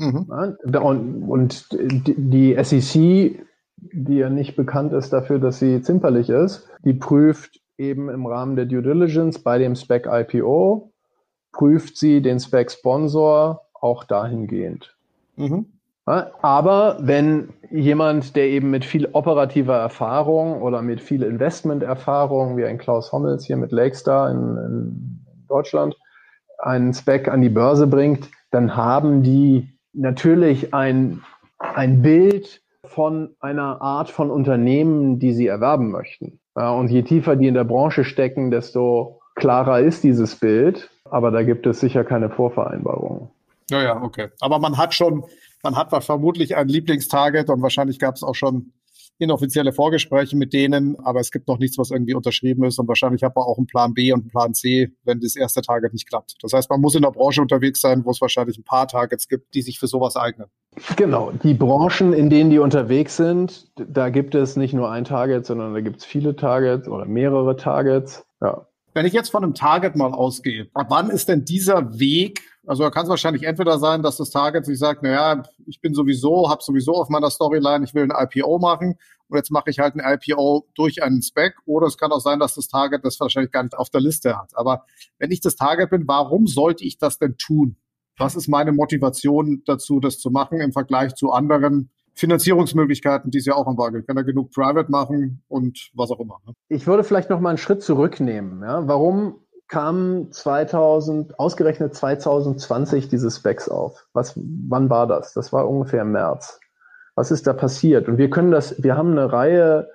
Mhm. 0.00 0.26
Und, 0.82 1.28
und 1.28 1.68
die 1.70 2.56
SEC, 2.62 3.44
die 3.76 4.16
ja 4.16 4.30
nicht 4.30 4.56
bekannt 4.56 4.92
ist 4.92 5.12
dafür, 5.12 5.38
dass 5.38 5.58
sie 5.58 5.82
zimperlich 5.82 6.30
ist, 6.30 6.68
die 6.84 6.94
prüft 6.94 7.60
eben 7.76 8.08
im 8.08 8.26
Rahmen 8.26 8.56
der 8.56 8.66
Due 8.66 8.82
Diligence 8.82 9.38
bei 9.38 9.58
dem 9.58 9.74
Spec 9.74 10.06
IPO, 10.06 10.92
prüft 11.52 11.98
sie 11.98 12.22
den 12.22 12.40
Spec 12.40 12.70
Sponsor 12.70 13.66
auch 13.74 14.04
dahingehend. 14.04 14.96
Mhm. 15.36 15.66
Aber 16.06 16.98
wenn 17.00 17.50
jemand, 17.70 18.34
der 18.34 18.48
eben 18.48 18.70
mit 18.70 18.84
viel 18.84 19.06
operativer 19.12 19.76
Erfahrung 19.76 20.60
oder 20.62 20.82
mit 20.82 21.00
viel 21.00 21.22
Investmenterfahrung, 21.22 22.56
wie 22.56 22.64
ein 22.64 22.78
Klaus 22.78 23.12
Hommels 23.12 23.44
hier 23.44 23.56
mit 23.56 23.70
Lakestar 23.70 24.30
in, 24.30 24.56
in 24.56 25.24
Deutschland, 25.46 25.96
einen 26.58 26.94
Spec 26.94 27.28
an 27.28 27.42
die 27.42 27.48
Börse 27.48 27.86
bringt, 27.86 28.28
dann 28.50 28.76
haben 28.76 29.22
die 29.22 29.68
natürlich 29.92 30.74
ein, 30.74 31.22
ein 31.58 32.02
Bild 32.02 32.62
von 32.84 33.36
einer 33.40 33.80
Art 33.82 34.10
von 34.10 34.30
Unternehmen, 34.30 35.18
die 35.18 35.32
sie 35.32 35.46
erwerben 35.46 35.90
möchten. 35.90 36.40
und 36.54 36.88
je 36.88 37.02
tiefer 37.02 37.36
die 37.36 37.46
in 37.46 37.54
der 37.54 37.64
Branche 37.64 38.04
stecken, 38.04 38.50
desto 38.50 39.20
klarer 39.34 39.80
ist 39.80 40.02
dieses 40.02 40.36
Bild. 40.36 40.90
Aber 41.04 41.30
da 41.30 41.42
gibt 41.42 41.66
es 41.66 41.80
sicher 41.80 42.04
keine 42.04 42.30
Vorvereinbarungen. 42.30 43.30
Ja, 43.70 43.82
ja, 43.82 44.02
okay. 44.02 44.28
Aber 44.40 44.58
man 44.58 44.76
hat 44.76 44.94
schon 44.94 45.24
man 45.62 45.76
hat 45.76 45.90
vermutlich 46.04 46.56
ein 46.56 46.68
Lieblingstarget 46.68 47.50
und 47.50 47.62
wahrscheinlich 47.62 47.98
gab 47.98 48.14
es 48.14 48.22
auch 48.22 48.34
schon 48.34 48.72
inoffizielle 49.20 49.72
Vorgespräche 49.72 50.36
mit 50.36 50.52
denen, 50.52 50.98
aber 51.00 51.20
es 51.20 51.30
gibt 51.30 51.48
noch 51.48 51.58
nichts, 51.58 51.78
was 51.78 51.90
irgendwie 51.90 52.14
unterschrieben 52.14 52.64
ist 52.64 52.78
und 52.78 52.88
wahrscheinlich 52.88 53.22
hat 53.22 53.36
man 53.36 53.44
auch 53.44 53.58
einen 53.58 53.66
Plan 53.66 53.94
B 53.94 54.12
und 54.12 54.20
einen 54.20 54.30
Plan 54.30 54.54
C, 54.54 54.92
wenn 55.04 55.20
das 55.20 55.36
erste 55.36 55.62
Target 55.62 55.92
nicht 55.92 56.08
klappt. 56.08 56.36
Das 56.42 56.52
heißt, 56.52 56.70
man 56.70 56.80
muss 56.80 56.94
in 56.94 57.02
der 57.02 57.10
Branche 57.10 57.42
unterwegs 57.42 57.80
sein, 57.80 58.04
wo 58.04 58.10
es 58.10 58.20
wahrscheinlich 58.20 58.58
ein 58.58 58.64
paar 58.64 58.88
Targets 58.88 59.28
gibt, 59.28 59.54
die 59.54 59.62
sich 59.62 59.78
für 59.78 59.86
sowas 59.86 60.16
eignen. 60.16 60.48
Genau, 60.96 61.32
die 61.42 61.54
Branchen, 61.54 62.12
in 62.12 62.30
denen 62.30 62.50
die 62.50 62.58
unterwegs 62.58 63.16
sind, 63.16 63.70
da 63.76 64.08
gibt 64.08 64.34
es 64.34 64.56
nicht 64.56 64.72
nur 64.72 64.90
ein 64.90 65.04
Target, 65.04 65.44
sondern 65.44 65.74
da 65.74 65.80
gibt 65.80 65.98
es 65.98 66.04
viele 66.04 66.36
Targets 66.36 66.88
oder 66.88 67.04
mehrere 67.04 67.56
Targets. 67.56 68.24
Ja. 68.40 68.66
Wenn 68.94 69.06
ich 69.06 69.12
jetzt 69.12 69.30
von 69.30 69.44
einem 69.44 69.54
Target 69.54 69.96
mal 69.96 70.12
ausgehe, 70.12 70.68
ab 70.74 70.86
wann 70.90 71.10
ist 71.10 71.28
denn 71.28 71.44
dieser 71.44 71.98
Weg 71.98 72.40
also 72.66 72.82
da 72.82 72.90
kann 72.90 73.04
es 73.04 73.08
wahrscheinlich 73.08 73.44
entweder 73.44 73.78
sein, 73.78 74.02
dass 74.02 74.16
das 74.16 74.30
Target 74.30 74.66
sich 74.66 74.78
sagt, 74.78 75.02
naja, 75.02 75.42
ich 75.66 75.80
bin 75.80 75.94
sowieso, 75.94 76.50
habe 76.50 76.62
sowieso 76.62 76.92
auf 76.92 77.08
meiner 77.08 77.30
Storyline, 77.30 77.84
ich 77.84 77.94
will 77.94 78.10
ein 78.10 78.28
IPO 78.28 78.58
machen 78.58 78.96
und 79.28 79.36
jetzt 79.36 79.50
mache 79.50 79.70
ich 79.70 79.78
halt 79.78 79.94
ein 79.94 80.02
IPO 80.04 80.66
durch 80.74 81.02
einen 81.02 81.22
Spec. 81.22 81.54
Oder 81.64 81.86
es 81.86 81.96
kann 81.96 82.12
auch 82.12 82.20
sein, 82.20 82.38
dass 82.38 82.54
das 82.54 82.68
Target 82.68 83.04
das 83.04 83.18
wahrscheinlich 83.20 83.52
gar 83.52 83.62
nicht 83.62 83.76
auf 83.76 83.88
der 83.88 84.00
Liste 84.00 84.36
hat. 84.36 84.50
Aber 84.54 84.84
wenn 85.18 85.30
ich 85.30 85.40
das 85.40 85.56
Target 85.56 85.90
bin, 85.90 86.06
warum 86.06 86.46
sollte 86.46 86.84
ich 86.84 86.98
das 86.98 87.18
denn 87.18 87.36
tun? 87.38 87.76
Was 88.18 88.34
ist 88.36 88.48
meine 88.48 88.72
Motivation 88.72 89.62
dazu, 89.64 89.98
das 89.98 90.18
zu 90.18 90.30
machen 90.30 90.60
im 90.60 90.72
Vergleich 90.72 91.14
zu 91.14 91.30
anderen 91.30 91.90
Finanzierungsmöglichkeiten, 92.14 93.30
die 93.30 93.38
es 93.38 93.46
ja 93.46 93.54
auch 93.54 93.66
am 93.66 93.76
Markt 93.76 93.94
gibt. 93.94 94.08
Kann 94.08 94.16
er 94.16 94.24
genug 94.24 94.50
Private 94.50 94.90
machen 94.90 95.42
und 95.48 95.90
was 95.94 96.10
auch 96.10 96.20
immer. 96.20 96.38
Ne? 96.46 96.52
Ich 96.68 96.86
würde 96.86 97.04
vielleicht 97.04 97.30
noch 97.30 97.40
mal 97.40 97.50
einen 97.50 97.58
Schritt 97.58 97.82
zurücknehmen. 97.82 98.62
Ja? 98.62 98.86
Warum 98.86 99.36
kam 99.70 100.32
2000, 100.32 101.38
ausgerechnet 101.38 101.94
2020 101.94 103.08
diese 103.08 103.30
Specs 103.30 103.68
auf? 103.68 104.08
Was, 104.12 104.34
wann 104.36 104.90
war 104.90 105.06
das? 105.06 105.32
Das 105.32 105.52
war 105.52 105.68
ungefähr 105.68 106.02
im 106.02 106.10
März. 106.10 106.58
Was 107.14 107.30
ist 107.30 107.46
da 107.46 107.52
passiert? 107.52 108.08
Und 108.08 108.18
wir 108.18 108.30
können 108.30 108.50
das, 108.50 108.82
wir 108.82 108.96
haben 108.96 109.12
eine 109.12 109.32
Reihe, 109.32 109.88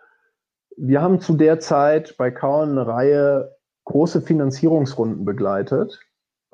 wir 0.77 1.01
haben 1.01 1.19
zu 1.19 1.35
der 1.35 1.59
Zeit 1.59 2.15
bei 2.17 2.31
Kauen 2.31 2.71
eine 2.71 2.87
Reihe 2.87 3.55
große 3.83 4.21
Finanzierungsrunden 4.21 5.25
begleitet. 5.25 5.99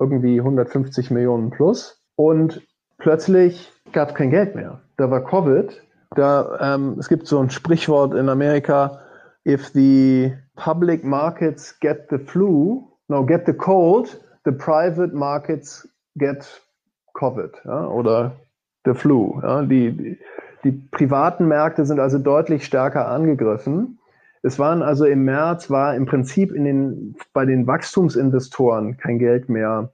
Irgendwie 0.00 0.40
150 0.40 1.12
Millionen 1.12 1.50
plus. 1.50 2.02
Und 2.16 2.60
plötzlich 2.98 3.72
gab 3.92 4.10
es 4.10 4.14
kein 4.16 4.30
Geld 4.30 4.56
mehr. 4.56 4.80
Da 4.96 5.10
war 5.12 5.24
Covid. 5.24 5.80
Da, 6.16 6.74
ähm, 6.74 6.96
es 6.98 7.08
gibt 7.08 7.28
so 7.28 7.38
ein 7.38 7.50
Sprichwort 7.50 8.14
in 8.14 8.28
Amerika, 8.28 9.00
if 9.46 9.68
the 9.68 10.34
public 10.56 11.04
markets 11.04 11.78
get 11.78 12.08
the 12.10 12.18
flu, 12.18 12.91
no, 13.08 13.24
get 13.24 13.46
the 13.46 13.52
cold, 13.52 14.20
the 14.44 14.52
private 14.52 15.14
markets 15.14 15.88
get 16.16 16.60
Covid 17.14 17.52
ja, 17.64 17.86
oder 17.86 18.32
the 18.84 18.94
flu. 18.94 19.40
Ja. 19.42 19.62
Die, 19.62 19.92
die, 19.92 20.18
die 20.64 20.72
privaten 20.72 21.48
Märkte 21.48 21.84
sind 21.84 22.00
also 22.00 22.18
deutlich 22.18 22.64
stärker 22.64 23.08
angegriffen. 23.08 23.98
Es 24.42 24.58
waren 24.58 24.82
also 24.82 25.04
im 25.04 25.24
März 25.24 25.70
war 25.70 25.94
im 25.94 26.06
Prinzip 26.06 26.52
in 26.52 26.64
den, 26.64 27.16
bei 27.32 27.44
den 27.44 27.66
Wachstumsinvestoren 27.66 28.96
kein 28.96 29.18
Geld 29.18 29.48
mehr 29.48 29.92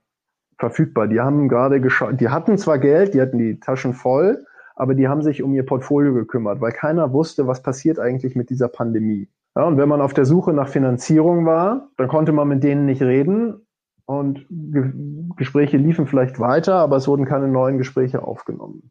verfügbar. 0.58 1.06
Die 1.06 1.20
haben 1.20 1.48
gerade 1.48 1.80
geschaut, 1.80 2.20
die 2.20 2.30
hatten 2.30 2.56
zwar 2.56 2.78
Geld, 2.78 3.14
die 3.14 3.20
hatten 3.20 3.38
die 3.38 3.60
Taschen 3.60 3.92
voll, 3.92 4.44
aber 4.74 4.94
die 4.94 5.08
haben 5.08 5.22
sich 5.22 5.42
um 5.42 5.54
ihr 5.54 5.66
Portfolio 5.66 6.14
gekümmert, 6.14 6.60
weil 6.60 6.72
keiner 6.72 7.12
wusste, 7.12 7.46
was 7.46 7.62
passiert 7.62 7.98
eigentlich 7.98 8.36
mit 8.36 8.48
dieser 8.48 8.68
Pandemie. 8.68 9.28
Ja, 9.56 9.64
und 9.64 9.76
wenn 9.76 9.88
man 9.88 10.00
auf 10.00 10.14
der 10.14 10.24
Suche 10.24 10.52
nach 10.52 10.68
Finanzierung 10.68 11.46
war, 11.46 11.88
dann 11.96 12.08
konnte 12.08 12.32
man 12.32 12.48
mit 12.48 12.62
denen 12.62 12.86
nicht 12.86 13.02
reden 13.02 13.66
und 14.06 14.46
Ge 14.50 14.92
Gespräche 15.36 15.76
liefen 15.76 16.06
vielleicht 16.06 16.40
weiter, 16.40 16.76
aber 16.76 16.96
es 16.96 17.06
wurden 17.06 17.26
keine 17.26 17.46
neuen 17.46 17.78
Gespräche 17.78 18.22
aufgenommen. 18.22 18.90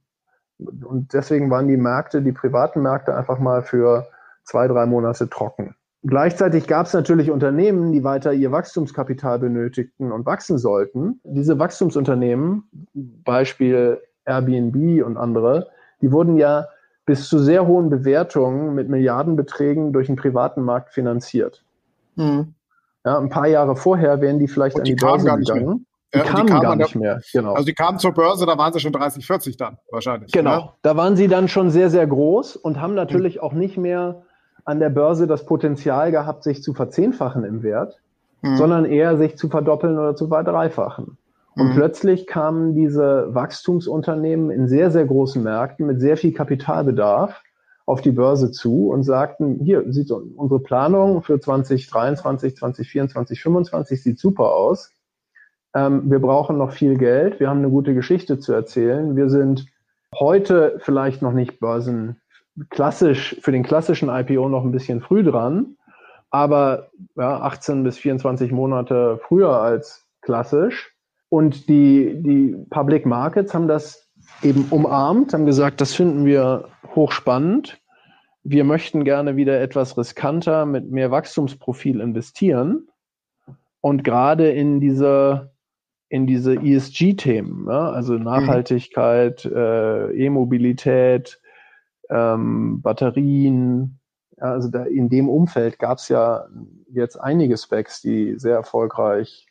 Und 0.60 1.14
deswegen 1.14 1.50
waren 1.50 1.68
die 1.68 1.76
Märkte, 1.76 2.22
die 2.22 2.32
privaten 2.32 2.82
Märkte 2.82 3.16
einfach 3.16 3.40
mal 3.40 3.64
für 3.64 4.08
zwei, 4.44 4.68
drei 4.68 4.86
Monate 4.86 5.30
trocken. 5.30 5.76
Gleichzeitig 6.04 6.68
gab 6.68 6.86
es 6.86 6.94
natürlich 6.94 7.32
Unternehmen, 7.32 7.92
die 7.92 8.04
weiter 8.04 8.32
ihr 8.32 8.52
Wachstumskapital 8.52 9.40
benötigten 9.40 10.12
und 10.12 10.26
wachsen 10.26 10.58
sollten. 10.58 11.20
Diese 11.24 11.60
Wachstumsunternehmen, 11.60 12.64
Beispiel 12.94 14.00
Airbnb 14.24 15.04
und 15.04 15.18
andere, 15.18 15.68
die 16.02 16.12
wurden 16.12 16.38
ja 16.38 16.68
bis 17.08 17.30
zu 17.30 17.40
sehr 17.40 17.66
hohen 17.66 17.90
Bewertungen 17.90 18.76
mit 18.76 18.90
Milliardenbeträgen 18.90 19.94
durch 19.94 20.08
den 20.08 20.18
privaten 20.18 20.62
Markt 20.62 20.94
finanziert. 20.94 21.64
Mhm. 22.16 22.54
Ja, 23.06 23.18
ein 23.18 23.30
paar 23.30 23.48
Jahre 23.48 23.78
vorher 23.78 24.20
wären 24.20 24.40
die 24.40 24.48
vielleicht 24.50 24.76
und 24.76 24.82
an 24.82 24.86
die, 24.86 24.96
die 24.96 25.04
Börse 25.04 25.26
gegangen. 25.26 25.86
Die, 26.14 26.18
ja, 26.18 26.26
kamen 26.26 26.46
die 26.46 26.52
kamen 26.52 26.62
gar 26.62 26.76
nicht 26.76 26.96
mehr. 26.96 27.22
Genau. 27.32 27.54
Also 27.54 27.66
die 27.66 27.74
kamen 27.74 27.98
zur 27.98 28.14
Börse, 28.14 28.46
da 28.46 28.58
waren 28.58 28.74
sie 28.74 28.82
schon 28.82 28.92
30, 28.92 29.26
40 29.26 29.56
dann 29.56 29.78
wahrscheinlich. 29.90 30.34
Genau, 30.34 30.58
ne? 30.58 30.70
da 30.82 30.98
waren 30.98 31.16
sie 31.16 31.30
dann 31.30 31.48
schon 31.48 31.70
sehr, 31.70 31.90
sehr 31.90 32.06
groß 32.06 32.58
und 32.58 32.82
haben 32.82 32.94
natürlich 32.94 33.38
mhm. 33.38 33.42
auch 33.42 33.54
nicht 33.54 33.78
mehr 33.78 34.24
an 34.66 34.82
der 34.82 34.90
Börse 34.90 35.28
das 35.28 35.46
Potenzial 35.46 36.12
gehabt, 36.12 36.44
sich 36.44 36.62
zu 36.62 36.74
verzehnfachen 36.74 37.46
im 37.46 37.64
Wert, 37.64 38.02
mhm. 38.42 38.58
sondern 38.58 38.84
eher 38.84 39.16
sich 39.16 39.38
zu 39.38 39.48
verdoppeln 39.48 39.98
oder 39.98 40.14
zu 40.18 40.28
verdreifachen. 40.28 41.18
Und 41.58 41.70
mhm. 41.70 41.74
plötzlich 41.74 42.28
kamen 42.28 42.76
diese 42.76 43.34
Wachstumsunternehmen 43.34 44.52
in 44.52 44.68
sehr, 44.68 44.92
sehr 44.92 45.06
großen 45.06 45.42
Märkten 45.42 45.88
mit 45.88 46.00
sehr 46.00 46.16
viel 46.16 46.32
Kapitalbedarf 46.32 47.42
auf 47.88 48.02
die 48.02 48.12
Börse 48.12 48.52
zu 48.52 48.90
und 48.90 49.04
sagten, 49.04 49.60
hier 49.64 49.92
sieht 49.92 50.12
unsere 50.12 50.60
Planung 50.60 51.24
für 51.24 51.40
2023, 51.40 52.56
2024, 52.56 53.42
2025 53.42 54.04
sieht 54.04 54.20
super 54.20 54.54
aus. 54.54 54.92
Ähm, 55.74 56.12
wir 56.12 56.20
brauchen 56.20 56.60
noch 56.60 56.74
viel 56.74 56.98
Geld. 56.98 57.40
Wir 57.40 57.50
haben 57.50 57.60
eine 57.60 57.70
gute 57.72 57.96
Geschichte 57.96 58.40
zu 58.40 58.54
erzählen. 58.54 59.16
Wir 59.16 59.30
sind 59.30 59.66
heute 60.14 60.78
vielleicht 60.80 61.24
noch 61.24 61.34
nicht 61.34 61.60
Börsen 61.60 62.22
klassisch, 62.70 63.38
für 63.42 63.52
den 63.52 63.64
klassischen 63.64 64.10
IPO 64.10 64.48
noch 64.48 64.64
ein 64.64 64.72
bisschen 64.72 65.02
früh 65.02 65.24
dran, 65.24 65.78
aber 66.30 66.90
ja, 67.16 67.40
18 67.42 67.84
bis 67.84 67.98
24 67.98 68.52
Monate 68.52 69.20
früher 69.24 69.62
als 69.62 70.08
klassisch. 70.22 70.97
Und 71.30 71.68
die, 71.68 72.22
die 72.22 72.56
Public 72.70 73.06
Markets 73.06 73.54
haben 73.54 73.68
das 73.68 74.10
eben 74.42 74.68
umarmt, 74.70 75.34
haben 75.34 75.46
gesagt, 75.46 75.82
das 75.82 75.94
finden 75.94 76.26
wir 76.26 76.70
hochspannend. 76.96 77.82
Wir 78.44 78.64
möchten 78.64 79.04
gerne 79.04 79.36
wieder 79.36 79.60
etwas 79.60 79.98
riskanter 79.98 80.66
mit 80.66 80.90
mehr 80.90 81.12
Wachstumsprofil 81.12 82.00
investieren. 82.00 82.88
Und 83.82 84.04
gerade 84.04 84.52
in 84.52 84.80
diese, 84.80 85.52
in 86.10 86.28
diese 86.28 86.56
ESG-Themen, 86.56 87.68
ja, 87.68 87.90
also 87.92 88.14
mhm. 88.14 88.24
Nachhaltigkeit, 88.24 89.46
mhm. 89.46 89.58
äh, 89.58 90.12
E-Mobilität, 90.26 91.42
ähm, 92.10 92.82
Batterien. 92.82 94.00
Ja, 94.38 94.54
also 94.54 94.70
da, 94.70 94.84
in 94.84 95.10
dem 95.10 95.28
Umfeld 95.28 95.80
gab 95.80 95.98
es 95.98 96.10
ja 96.10 96.48
jetzt 96.90 97.18
einige 97.18 97.58
Specs, 97.58 98.02
die 98.02 98.36
sehr 98.38 98.56
erfolgreich 98.56 99.47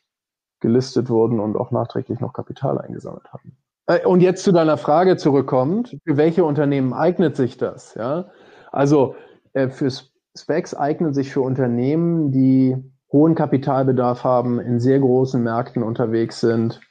gelistet 0.67 1.09
wurden 1.09 1.39
und 1.39 1.55
auch 1.55 1.71
nachträglich 1.71 2.19
noch 2.19 2.33
Kapital 2.33 2.77
eingesammelt 2.77 3.31
haben. 3.31 3.57
Äh, 3.87 4.05
und 4.05 4.21
jetzt 4.21 4.43
zu 4.43 4.51
deiner 4.51 4.77
Frage 4.77 5.15
zurückkommt, 5.15 5.97
für 6.05 6.17
welche 6.17 6.43
Unternehmen 6.43 6.93
eignet 6.93 7.37
sich 7.37 7.57
das? 7.57 7.95
Ja? 7.95 8.25
Also 8.71 9.15
äh, 9.53 9.69
für 9.69 9.89
Specs 10.37 10.75
eignen 10.75 11.13
sich 11.13 11.31
für 11.31 11.41
Unternehmen, 11.41 12.31
die 12.31 12.75
hohen 13.11 13.33
Kapitalbedarf 13.33 14.25
haben, 14.25 14.59
in 14.59 14.81
sehr 14.81 14.99
großen 14.99 15.41
Märkten 15.41 15.83
unterwegs 15.83 16.41
sind 16.41 16.81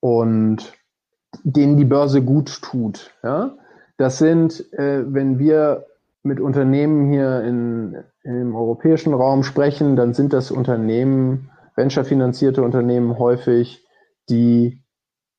und 0.00 0.72
denen 1.44 1.76
die 1.76 1.84
Börse 1.84 2.22
gut 2.22 2.62
tut. 2.62 3.14
Ja? 3.22 3.56
Das 3.98 4.16
sind, 4.16 4.72
äh, 4.72 5.04
wenn 5.06 5.38
wir 5.38 5.84
mit 6.22 6.40
Unternehmen 6.40 7.10
hier 7.10 7.42
in, 7.42 7.98
im 8.22 8.54
europäischen 8.54 9.12
Raum 9.12 9.42
sprechen, 9.42 9.96
dann 9.96 10.14
sind 10.14 10.32
das 10.32 10.50
Unternehmen, 10.50 11.50
venture-finanzierte 11.74 12.62
Unternehmen 12.62 13.18
häufig, 13.18 13.86
die 14.28 14.82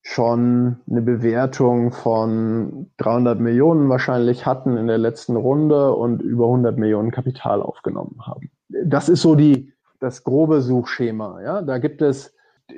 schon 0.02 0.82
eine 0.90 1.02
Bewertung 1.02 1.92
von 1.92 2.92
300 2.98 3.40
Millionen 3.40 3.88
wahrscheinlich 3.88 4.46
hatten 4.46 4.76
in 4.76 4.88
der 4.88 4.98
letzten 4.98 5.38
Runde 5.38 5.94
und 5.94 6.22
über 6.22 6.46
100 6.46 6.78
Millionen 6.78 7.12
Kapital 7.12 7.62
aufgenommen 7.62 8.20
haben. 8.26 8.52
Das 8.68 9.08
ist 9.08 9.22
so 9.22 9.36
die, 9.36 9.72
das 10.02 10.26
grobe 10.26 10.62
Suchschema. 10.62 11.42
Ja, 11.42 11.62
da 11.62 11.78
gibt 11.78 12.02
es 12.02 12.34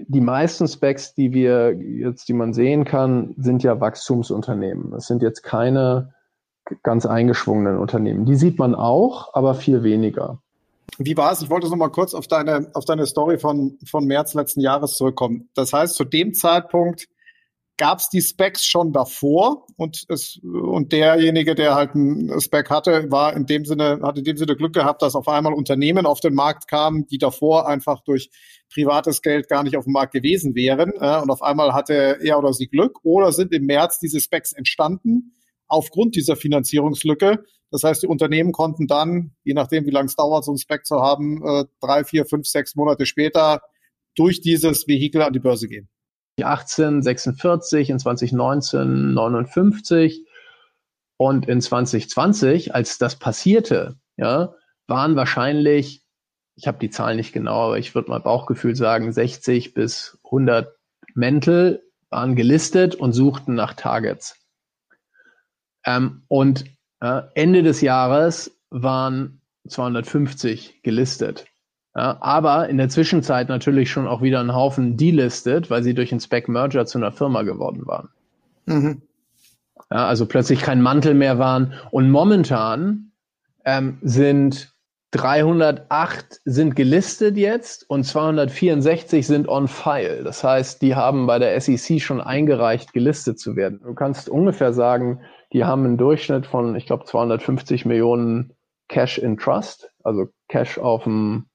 die 0.07 0.21
meisten 0.21 0.67
Specs, 0.67 1.15
die 1.15 1.33
wir 1.33 1.73
jetzt, 1.73 2.27
die 2.27 2.33
man 2.33 2.53
sehen 2.53 2.85
kann, 2.85 3.33
sind 3.37 3.63
ja 3.63 3.79
Wachstumsunternehmen. 3.79 4.91
Das 4.91 5.07
sind 5.07 5.23
jetzt 5.23 5.41
keine 5.41 6.13
ganz 6.83 7.05
eingeschwungenen 7.05 7.77
Unternehmen. 7.77 8.25
Die 8.25 8.35
sieht 8.35 8.59
man 8.59 8.75
auch, 8.75 9.33
aber 9.33 9.53
viel 9.55 9.83
weniger. 9.83 10.39
Wie 10.97 11.17
war 11.17 11.31
es? 11.31 11.41
Ich 11.41 11.49
wollte 11.49 11.69
noch 11.69 11.75
mal 11.75 11.89
kurz 11.89 12.13
auf 12.13 12.27
deine, 12.27 12.69
auf 12.73 12.85
deine 12.85 13.05
Story 13.05 13.37
von, 13.37 13.77
von 13.85 14.05
März 14.05 14.33
letzten 14.33 14.61
Jahres 14.61 14.95
zurückkommen. 14.95 15.49
Das 15.53 15.73
heißt, 15.73 15.95
zu 15.95 16.05
dem 16.05 16.33
Zeitpunkt 16.33 17.07
gab 17.77 17.99
es 17.99 18.09
die 18.09 18.21
Specs 18.21 18.65
schon 18.65 18.93
davor 18.93 19.67
und 19.75 20.05
es 20.07 20.39
und 20.43 20.93
derjenige, 20.93 21.55
der 21.55 21.75
halt 21.75 21.93
ein 21.93 22.39
Spec 22.39 22.69
hatte, 22.69 23.11
war 23.11 23.35
in 23.35 23.45
dem 23.45 23.65
Sinne 23.65 23.99
hat 24.01 24.17
in 24.17 24.23
dem 24.23 24.37
Sinne 24.37 24.55
Glück 24.55 24.73
gehabt, 24.73 25.01
dass 25.01 25.15
auf 25.15 25.27
einmal 25.27 25.53
Unternehmen 25.53 26.05
auf 26.05 26.21
den 26.21 26.33
Markt 26.33 26.69
kamen, 26.69 27.05
die 27.07 27.17
davor 27.17 27.67
einfach 27.67 28.01
durch 28.01 28.29
privates 28.73 29.21
Geld 29.21 29.49
gar 29.49 29.63
nicht 29.63 29.75
auf 29.75 29.83
dem 29.83 29.93
Markt 29.93 30.13
gewesen 30.13 30.55
wären 30.55 30.93
äh, 30.99 31.21
und 31.21 31.29
auf 31.29 31.41
einmal 31.41 31.73
hatte 31.73 32.19
er 32.21 32.39
oder 32.39 32.53
sie 32.53 32.67
Glück 32.67 32.99
oder 33.03 33.33
sind 33.33 33.51
im 33.53 33.65
März 33.65 33.99
diese 33.99 34.21
Specs 34.21 34.53
entstanden 34.53 35.33
aufgrund 35.67 36.15
dieser 36.15 36.35
Finanzierungslücke. 36.35 37.43
Das 37.71 37.83
heißt, 37.83 38.03
die 38.03 38.07
Unternehmen 38.07 38.51
konnten 38.51 38.87
dann, 38.87 39.35
je 39.43 39.53
nachdem, 39.53 39.85
wie 39.85 39.91
lange 39.91 40.07
es 40.07 40.15
dauert, 40.15 40.45
so 40.45 40.51
ein 40.51 40.57
Spec 40.57 40.85
zu 40.85 41.01
haben, 41.01 41.45
äh, 41.45 41.65
drei, 41.81 42.03
vier, 42.03 42.25
fünf, 42.25 42.47
sechs 42.47 42.75
Monate 42.75 43.05
später 43.05 43.61
durch 44.15 44.41
dieses 44.41 44.87
Vehikel 44.87 45.21
an 45.21 45.33
die 45.33 45.39
Börse 45.39 45.67
gehen. 45.67 45.89
18, 46.41 47.01
46, 47.01 47.89
in 47.89 47.99
2019 47.99 49.13
59 49.13 50.25
und 51.17 51.47
in 51.47 51.61
2020, 51.61 52.75
als 52.75 52.97
das 52.97 53.17
passierte, 53.17 53.97
ja, 54.17 54.53
waren 54.87 55.15
wahrscheinlich, 55.15 56.03
ich 56.55 56.67
habe 56.67 56.77
die 56.77 56.89
Zahlen 56.89 57.17
nicht 57.17 57.33
genau, 57.33 57.67
aber 57.67 57.77
ich 57.79 57.95
würde 57.95 58.09
mal 58.09 58.19
Bauchgefühl 58.19 58.75
sagen, 58.75 59.11
60 59.11 59.73
bis 59.73 60.19
100 60.25 60.75
Mäntel 61.13 61.83
waren 62.09 62.35
gelistet 62.35 62.95
und 62.95 63.13
suchten 63.13 63.55
nach 63.55 63.73
Targets. 63.73 64.44
Ähm, 65.85 66.23
und 66.27 66.65
äh, 67.01 67.21
Ende 67.33 67.63
des 67.63 67.81
Jahres 67.81 68.51
waren 68.69 69.41
250 69.67 70.81
gelistet. 70.83 71.45
Ja, 71.95 72.17
aber 72.19 72.67
in 72.67 72.77
der 72.77 72.89
Zwischenzeit 72.89 73.47
natürlich 73.47 73.89
schon 73.89 74.07
auch 74.07 74.21
wieder 74.21 74.41
ein 74.41 74.53
Haufen 74.53 74.97
delistet, 74.97 75.69
weil 75.69 75.81
sie 75.81 75.93
durch 75.93 76.11
einen 76.11 76.19
Spec-Merger 76.19 76.85
zu 76.85 76.97
einer 76.97 77.13
Firma 77.13 77.43
geworden 77.43 77.87
waren. 77.87 78.09
Mhm. 78.65 79.01
Ja, 79.91 80.07
also 80.07 80.25
plötzlich 80.25 80.61
kein 80.61 80.81
Mantel 80.81 81.13
mehr 81.13 81.39
waren. 81.39 81.73
Und 81.91 82.09
momentan 82.11 83.11
ähm, 83.63 83.97
sind 84.01 84.75
308 85.11 86.41
sind 86.43 86.75
gelistet 86.75 87.37
jetzt 87.37 87.89
und 87.89 88.03
264 88.03 89.25
sind 89.25 89.47
on 89.47 89.69
file. 89.69 90.23
Das 90.25 90.43
heißt, 90.43 90.81
die 90.81 90.95
haben 90.95 91.27
bei 91.27 91.39
der 91.39 91.59
SEC 91.61 92.01
schon 92.01 92.19
eingereicht, 92.19 92.91
gelistet 92.91 93.39
zu 93.39 93.55
werden. 93.55 93.79
Du 93.81 93.93
kannst 93.93 94.27
ungefähr 94.27 94.73
sagen, 94.73 95.21
die 95.55 95.63
haben 95.63 95.85
einen 95.85 95.97
Durchschnitt 95.97 96.45
von, 96.45 96.75
ich 96.75 96.85
glaube, 96.85 97.05
250 97.05 97.85
Millionen 97.85 98.51
Cash 98.89 99.17
in 99.17 99.37
Trust, 99.37 99.89
also 100.03 100.27
Cash 100.49 100.77
auf 100.77 101.05
dem 101.05 101.45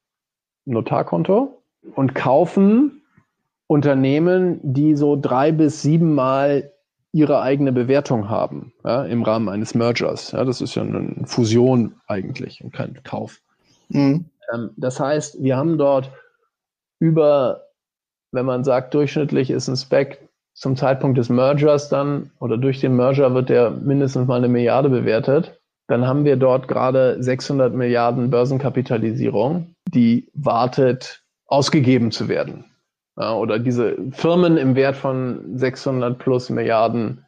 Notarkonto 0.64 1.62
und 1.96 2.14
kaufen 2.14 3.02
Unternehmen, 3.66 4.58
die 4.62 4.96
so 4.96 5.20
drei 5.20 5.52
bis 5.52 5.82
sieben 5.82 6.14
Mal 6.14 6.72
ihre 7.12 7.42
eigene 7.42 7.72
Bewertung 7.72 8.30
haben 8.30 8.72
ja, 8.84 9.04
im 9.04 9.22
Rahmen 9.22 9.50
eines 9.50 9.74
Mergers. 9.74 10.32
Ja, 10.32 10.46
das 10.46 10.62
ist 10.62 10.76
ja 10.76 10.82
eine 10.82 11.26
Fusion 11.26 12.00
eigentlich 12.06 12.64
und 12.64 12.72
kein 12.72 13.02
Kauf. 13.02 13.42
Mhm. 13.90 14.30
Ähm, 14.50 14.70
das 14.78 14.98
heißt, 14.98 15.42
wir 15.42 15.58
haben 15.58 15.76
dort 15.76 16.10
über, 17.00 17.66
wenn 18.32 18.46
man 18.46 18.64
sagt, 18.64 18.94
durchschnittlich 18.94 19.50
ist 19.50 19.68
ein 19.68 19.76
Spec 19.76 20.26
zum 20.60 20.76
Zeitpunkt 20.76 21.16
des 21.16 21.30
Mergers 21.30 21.88
dann 21.88 22.32
oder 22.38 22.58
durch 22.58 22.80
den 22.80 22.94
Merger 22.94 23.32
wird 23.32 23.48
der 23.48 23.70
mindestens 23.70 24.28
mal 24.28 24.36
eine 24.36 24.48
Milliarde 24.48 24.90
bewertet. 24.90 25.58
Dann 25.86 26.06
haben 26.06 26.26
wir 26.26 26.36
dort 26.36 26.68
gerade 26.68 27.16
600 27.22 27.74
Milliarden 27.74 28.28
Börsenkapitalisierung, 28.28 29.74
die 29.88 30.28
wartet, 30.34 31.24
ausgegeben 31.46 32.10
zu 32.10 32.28
werden. 32.28 32.66
Ja, 33.18 33.34
oder 33.34 33.58
diese 33.58 33.96
Firmen 34.12 34.58
im 34.58 34.76
Wert 34.76 34.96
von 34.96 35.56
600 35.56 36.18
plus 36.18 36.50
Milliarden, 36.50 37.24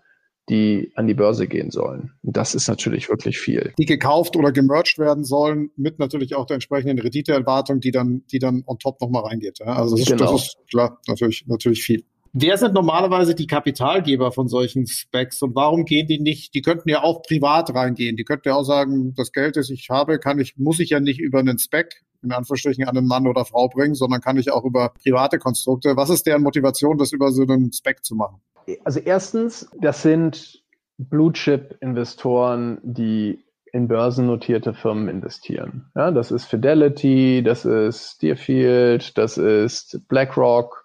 die 0.50 0.92
an 0.94 1.06
die 1.06 1.14
Börse 1.14 1.48
gehen 1.48 1.70
sollen. 1.70 2.12
Und 2.22 2.36
das 2.36 2.54
ist 2.54 2.68
natürlich 2.68 3.08
wirklich 3.08 3.38
viel. 3.38 3.72
Die 3.78 3.86
gekauft 3.86 4.36
oder 4.36 4.52
gemerged 4.52 4.98
werden 4.98 5.24
sollen, 5.24 5.70
mit 5.76 5.98
natürlich 5.98 6.34
auch 6.34 6.44
der 6.44 6.56
entsprechenden 6.56 6.98
Renditeerwartung, 6.98 7.80
die 7.80 7.92
dann, 7.92 8.24
die 8.30 8.38
dann 8.38 8.62
on 8.66 8.78
top 8.78 9.00
nochmal 9.00 9.24
reingeht. 9.24 9.58
Ja, 9.60 9.72
also 9.72 9.96
das, 9.96 10.06
genau. 10.06 10.32
das 10.32 10.42
ist 10.42 10.56
klar, 10.70 11.00
natürlich, 11.08 11.46
natürlich 11.46 11.82
viel. 11.82 12.04
Wer 12.34 12.56
sind 12.56 12.72
normalerweise 12.72 13.34
die 13.34 13.46
Kapitalgeber 13.46 14.32
von 14.32 14.48
solchen 14.48 14.86
Specs 14.86 15.42
und 15.42 15.54
warum 15.54 15.84
gehen 15.84 16.06
die 16.06 16.18
nicht? 16.18 16.54
Die 16.54 16.62
könnten 16.62 16.88
ja 16.88 17.02
auch 17.02 17.22
privat 17.22 17.74
reingehen. 17.74 18.16
Die 18.16 18.24
könnten 18.24 18.48
ja 18.48 18.54
auch 18.54 18.64
sagen, 18.64 19.12
das 19.14 19.32
Geld, 19.32 19.56
das 19.56 19.68
ich 19.68 19.90
habe, 19.90 20.18
kann 20.18 20.38
ich, 20.38 20.56
muss 20.56 20.80
ich 20.80 20.90
ja 20.90 21.00
nicht 21.00 21.20
über 21.20 21.40
einen 21.40 21.58
Spec 21.58 22.02
in 22.22 22.32
Anführungsstrichen 22.32 22.84
an 22.84 22.96
einen 22.96 23.06
Mann 23.06 23.26
oder 23.26 23.44
Frau 23.44 23.68
bringen, 23.68 23.94
sondern 23.94 24.20
kann 24.20 24.38
ich 24.38 24.50
auch 24.50 24.64
über 24.64 24.94
private 25.02 25.38
Konstrukte. 25.38 25.96
Was 25.96 26.08
ist 26.08 26.26
deren 26.26 26.42
Motivation, 26.42 26.96
das 26.96 27.12
über 27.12 27.32
so 27.32 27.42
einen 27.42 27.72
Spec 27.72 28.04
zu 28.04 28.14
machen? 28.14 28.40
Also 28.84 29.00
erstens, 29.00 29.68
das 29.80 30.02
sind 30.02 30.62
Blue 30.96 31.32
Chip 31.32 31.76
Investoren, 31.80 32.78
die 32.82 33.44
in 33.72 33.88
börsennotierte 33.88 34.74
Firmen 34.74 35.08
investieren. 35.08 35.90
Ja, 35.96 36.10
das 36.10 36.30
ist 36.30 36.44
Fidelity, 36.44 37.42
das 37.42 37.64
ist 37.64 38.22
Deerfield, 38.22 39.16
das 39.16 39.38
ist 39.38 40.00
BlackRock, 40.08 40.81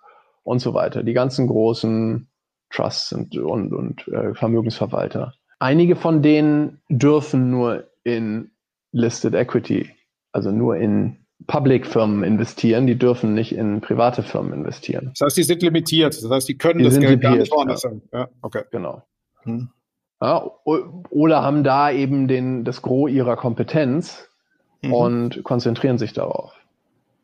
und 0.48 0.60
so 0.60 0.74
weiter. 0.74 1.04
Die 1.04 1.14
ganzen 1.14 1.48
großen 1.48 2.30
Trusts 2.70 3.12
und, 3.12 3.38
und, 3.38 3.74
und 3.74 4.08
äh, 4.08 4.34
Vermögensverwalter. 4.34 5.34
Einige 5.60 5.96
von 5.96 6.22
denen 6.22 6.80
dürfen 6.90 7.52
nur 7.52 7.88
in 8.04 8.52
Listed 8.94 9.34
Equity, 9.34 9.90
also 10.32 10.52
nur 10.52 10.78
in 10.78 11.18
Public-Firmen 11.48 12.24
investieren, 12.24 12.88
die 12.88 12.98
dürfen 12.98 13.34
nicht 13.34 13.54
in 13.54 13.82
private 13.82 14.24
Firmen 14.24 14.54
investieren. 14.54 15.12
Das 15.18 15.26
heißt, 15.26 15.38
die 15.38 15.44
sind 15.44 15.62
limitiert. 15.62 16.16
Das 16.16 16.30
heißt, 16.30 16.48
die 16.48 16.58
können 16.58 16.80
die 16.80 16.86
das 16.86 17.00
Geld 17.00 17.22
gar 17.22 17.36
nicht 17.36 17.52
woanders 17.52 17.84
ja. 17.84 17.92
ja, 18.14 18.30
okay. 18.42 18.64
Genau. 18.72 19.04
Hm. 19.44 19.70
Ja, 20.22 20.50
oder 20.64 21.44
haben 21.44 21.64
da 21.64 21.92
eben 21.92 22.28
den, 22.28 22.64
das 22.64 22.82
Gros 22.82 23.12
ihrer 23.12 23.36
Kompetenz 23.36 24.30
mhm. 24.82 24.94
und 24.94 25.44
konzentrieren 25.44 25.98
sich 25.98 26.14
darauf. 26.14 26.54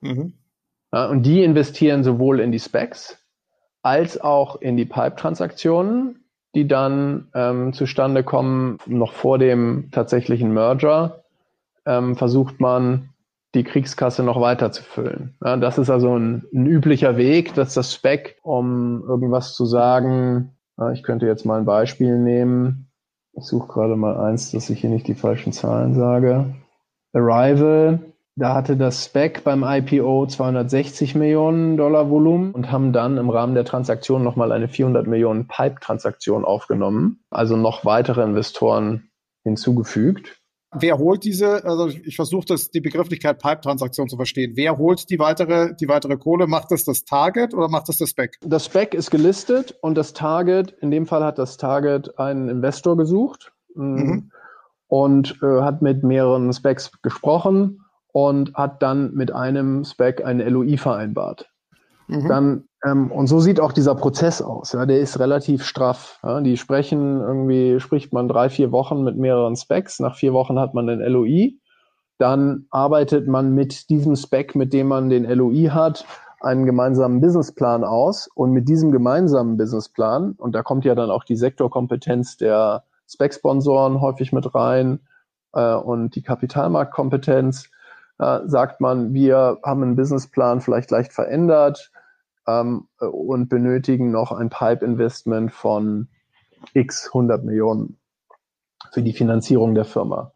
Mhm. 0.01 0.33
Und 0.93 1.23
die 1.23 1.43
investieren 1.43 2.03
sowohl 2.03 2.39
in 2.39 2.51
die 2.51 2.59
Specs 2.59 3.17
als 3.81 4.21
auch 4.21 4.61
in 4.61 4.77
die 4.77 4.85
Pipe-Transaktionen, 4.85 6.23
die 6.53 6.67
dann 6.67 7.29
ähm, 7.33 7.73
zustande 7.73 8.23
kommen, 8.23 8.77
noch 8.85 9.11
vor 9.11 9.39
dem 9.39 9.89
tatsächlichen 9.91 10.53
Merger, 10.53 11.23
ähm, 11.85 12.15
versucht 12.15 12.59
man, 12.59 13.09
die 13.55 13.63
Kriegskasse 13.63 14.23
noch 14.23 14.39
weiter 14.39 14.71
zu 14.71 14.83
füllen. 14.83 15.35
Ja, 15.43 15.57
das 15.57 15.77
ist 15.77 15.89
also 15.89 16.17
ein, 16.17 16.43
ein, 16.53 16.65
üblicher 16.65 17.17
Weg, 17.17 17.53
dass 17.53 17.73
das 17.73 17.93
Spec, 17.93 18.37
um 18.41 19.03
irgendwas 19.07 19.55
zu 19.55 19.65
sagen, 19.65 20.55
ich 20.93 21.03
könnte 21.03 21.27
jetzt 21.27 21.45
mal 21.45 21.59
ein 21.59 21.65
Beispiel 21.65 22.17
nehmen. 22.17 22.87
Ich 23.33 23.45
suche 23.45 23.67
gerade 23.67 23.95
mal 23.95 24.17
eins, 24.17 24.51
dass 24.51 24.71
ich 24.71 24.81
hier 24.81 24.89
nicht 24.89 25.07
die 25.07 25.13
falschen 25.13 25.53
Zahlen 25.53 25.93
sage. 25.93 26.45
Arrival 27.13 27.99
da 28.35 28.55
hatte 28.55 28.77
das 28.77 29.03
SPEC 29.05 29.43
beim 29.43 29.63
IPO 29.63 30.25
260 30.25 31.13
Millionen 31.13 31.77
Dollar 31.77 32.09
Volumen 32.09 32.51
und 32.51 32.71
haben 32.71 32.91
dann 32.91 33.17
im 33.17 33.29
Rahmen 33.29 33.53
der 33.53 33.65
Transaktion 33.65 34.23
nochmal 34.23 34.51
eine 34.51 34.67
400 34.67 35.05
Millionen 35.05 35.47
Pipe-Transaktion 35.47 36.43
aufgenommen, 36.43 37.23
also 37.29 37.57
noch 37.57 37.85
weitere 37.85 38.23
Investoren 38.23 39.11
hinzugefügt. 39.43 40.39
Wer 40.75 40.97
holt 40.97 41.23
diese, 41.23 41.63
also 41.65 41.87
ich 41.87 42.15
versuche 42.15 42.45
das, 42.47 42.71
die 42.71 42.81
Begrifflichkeit 42.81 43.37
Pipe-Transaktion 43.37 44.09
zu 44.09 44.15
verstehen. 44.15 44.53
Wer 44.55 44.79
holt 44.79 45.07
die 45.11 45.19
weitere, 45.19 45.75
die 45.75 45.87
weitere 45.87 46.17
Kohle? 46.17 46.47
Macht 46.47 46.71
das 46.71 46.83
das 46.83 47.05
Target 47.05 47.53
oder 47.53 47.69
macht 47.69 47.89
das 47.89 47.97
das 47.97 48.09
SPEC? 48.09 48.39
Das 48.41 48.65
SPEC 48.65 48.95
ist 48.95 49.11
gelistet 49.11 49.77
und 49.81 49.95
das 49.95 50.13
Target, 50.13 50.71
in 50.81 50.89
dem 50.89 51.05
Fall 51.05 51.23
hat 51.23 51.37
das 51.37 51.57
Target 51.57 52.17
einen 52.17 52.49
Investor 52.49 52.97
gesucht 52.97 53.53
mhm. 53.75 54.31
und 54.87 55.37
äh, 55.43 55.61
hat 55.61 55.83
mit 55.83 56.01
mehreren 56.01 56.51
SPECs 56.51 56.99
gesprochen 57.03 57.82
und 58.13 58.53
hat 58.53 58.81
dann 58.81 59.13
mit 59.13 59.33
einem 59.33 59.83
Spec 59.83 60.23
eine 60.23 60.47
LOI 60.47 60.77
vereinbart. 60.77 61.49
Mhm. 62.07 62.27
Dann, 62.27 62.63
ähm, 62.85 63.11
und 63.11 63.27
so 63.27 63.39
sieht 63.39 63.59
auch 63.59 63.73
dieser 63.73 63.95
Prozess 63.95 64.41
aus. 64.41 64.71
Ja, 64.73 64.85
der 64.85 64.99
ist 64.99 65.19
relativ 65.19 65.65
straff. 65.65 66.19
Ja, 66.23 66.39
die 66.39 66.55
sprechen 66.55 67.19
irgendwie, 67.19 67.79
spricht 67.79 68.13
man 68.13 68.27
drei, 68.27 68.49
vier 68.49 68.71
Wochen 68.71 69.03
mit 69.03 69.17
mehreren 69.17 69.55
Specs. 69.55 69.99
Nach 69.99 70.15
vier 70.15 70.31
Wochen 70.31 70.59
hat 70.59 70.73
man 70.73 70.87
den 70.87 70.99
LOI. 70.99 71.57
Dann 72.19 72.67
arbeitet 72.69 73.27
man 73.27 73.55
mit 73.55 73.89
diesem 73.89 74.15
Spec, 74.15 74.55
mit 74.55 74.73
dem 74.73 74.87
man 74.87 75.09
den 75.09 75.25
LOI 75.25 75.69
hat, 75.71 76.05
einen 76.39 76.65
gemeinsamen 76.65 77.19
Businessplan 77.19 77.83
aus. 77.83 78.29
Und 78.35 78.51
mit 78.51 78.69
diesem 78.69 78.91
gemeinsamen 78.91 79.57
Businessplan, 79.57 80.33
und 80.33 80.53
da 80.53 80.61
kommt 80.61 80.85
ja 80.85 80.93
dann 80.93 81.09
auch 81.09 81.23
die 81.23 81.35
Sektorkompetenz 81.35 82.37
der 82.37 82.83
Spec-Sponsoren 83.09 84.01
häufig 84.01 84.31
mit 84.33 84.53
rein 84.53 84.99
äh, 85.53 85.73
und 85.73 86.15
die 86.15 86.21
Kapitalmarktkompetenz, 86.21 87.69
äh, 88.19 88.39
sagt 88.45 88.81
man, 88.81 89.13
wir 89.13 89.59
haben 89.63 89.83
einen 89.83 89.95
Businessplan 89.95 90.61
vielleicht 90.61 90.91
leicht 90.91 91.13
verändert 91.13 91.91
ähm, 92.47 92.87
und 92.99 93.49
benötigen 93.49 94.11
noch 94.11 94.31
ein 94.31 94.49
Pipe-Investment 94.49 95.51
von 95.51 96.07
x 96.73 97.07
100 97.07 97.43
Millionen 97.43 97.97
für 98.91 99.01
die 99.01 99.13
Finanzierung 99.13 99.75
der 99.75 99.85
Firma. 99.85 100.31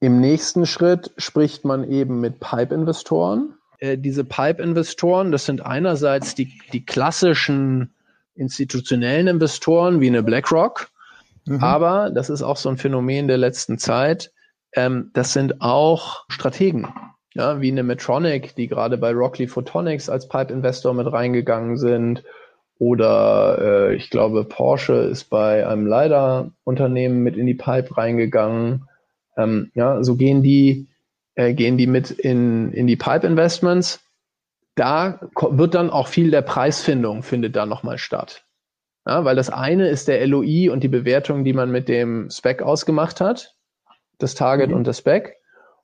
Im 0.00 0.20
nächsten 0.20 0.64
Schritt 0.64 1.12
spricht 1.18 1.64
man 1.64 1.90
eben 1.90 2.20
mit 2.20 2.40
Pipe-Investoren. 2.40 3.54
Äh, 3.78 3.98
diese 3.98 4.24
Pipe-Investoren, 4.24 5.32
das 5.32 5.44
sind 5.44 5.64
einerseits 5.64 6.34
die, 6.34 6.58
die 6.72 6.84
klassischen 6.84 7.94
institutionellen 8.34 9.26
Investoren 9.26 10.00
wie 10.00 10.06
eine 10.06 10.22
BlackRock, 10.22 10.88
mhm. 11.44 11.62
aber 11.62 12.10
das 12.10 12.30
ist 12.30 12.42
auch 12.42 12.56
so 12.56 12.70
ein 12.70 12.78
Phänomen 12.78 13.28
der 13.28 13.36
letzten 13.36 13.76
Zeit. 13.76 14.32
Ähm, 14.74 15.10
das 15.14 15.32
sind 15.32 15.60
auch 15.60 16.24
Strategen, 16.28 16.88
ja, 17.34 17.60
wie 17.60 17.70
eine 17.70 17.82
Medtronic, 17.82 18.54
die 18.54 18.68
gerade 18.68 18.98
bei 18.98 19.12
Rockley 19.12 19.46
Photonics 19.46 20.08
als 20.08 20.28
Pipe-Investor 20.28 20.94
mit 20.94 21.12
reingegangen 21.12 21.76
sind. 21.76 22.24
Oder 22.78 23.58
äh, 23.90 23.94
ich 23.94 24.10
glaube, 24.10 24.44
Porsche 24.44 24.94
ist 24.94 25.24
bei 25.24 25.66
einem 25.66 25.86
LiDAR-Unternehmen 25.86 27.22
mit 27.22 27.36
in 27.36 27.46
die 27.46 27.54
Pipe 27.54 27.96
reingegangen. 27.96 28.88
Ähm, 29.36 29.70
ja, 29.74 30.02
so 30.02 30.16
gehen 30.16 30.42
die, 30.42 30.88
äh, 31.34 31.52
gehen 31.52 31.76
die 31.76 31.86
mit 31.86 32.10
in, 32.10 32.72
in 32.72 32.86
die 32.86 32.96
Pipe-Investments. 32.96 34.00
Da 34.76 35.20
wird 35.50 35.74
dann 35.74 35.90
auch 35.90 36.08
viel 36.08 36.30
der 36.30 36.42
Preisfindung 36.42 37.22
findet 37.22 37.54
da 37.54 37.66
nochmal 37.66 37.98
statt. 37.98 38.44
Ja, 39.06 39.24
weil 39.24 39.36
das 39.36 39.50
eine 39.50 39.88
ist 39.88 40.08
der 40.08 40.26
LOI 40.26 40.70
und 40.70 40.82
die 40.82 40.88
Bewertung, 40.88 41.44
die 41.44 41.52
man 41.52 41.70
mit 41.70 41.88
dem 41.88 42.30
Spec 42.30 42.62
ausgemacht 42.62 43.20
hat, 43.20 43.56
das 44.22 44.34
Target 44.34 44.70
mhm. 44.70 44.76
und 44.76 44.86
das 44.86 44.98
Spec. 44.98 45.36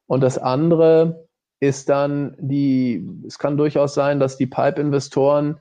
Und 0.06 0.22
das 0.22 0.38
andere 0.38 1.26
ist 1.60 1.88
dann 1.88 2.36
die, 2.38 3.06
es 3.26 3.38
kann 3.38 3.56
durchaus 3.56 3.94
sein, 3.94 4.20
dass 4.20 4.36
die 4.36 4.46
Pipe-Investoren 4.46 5.58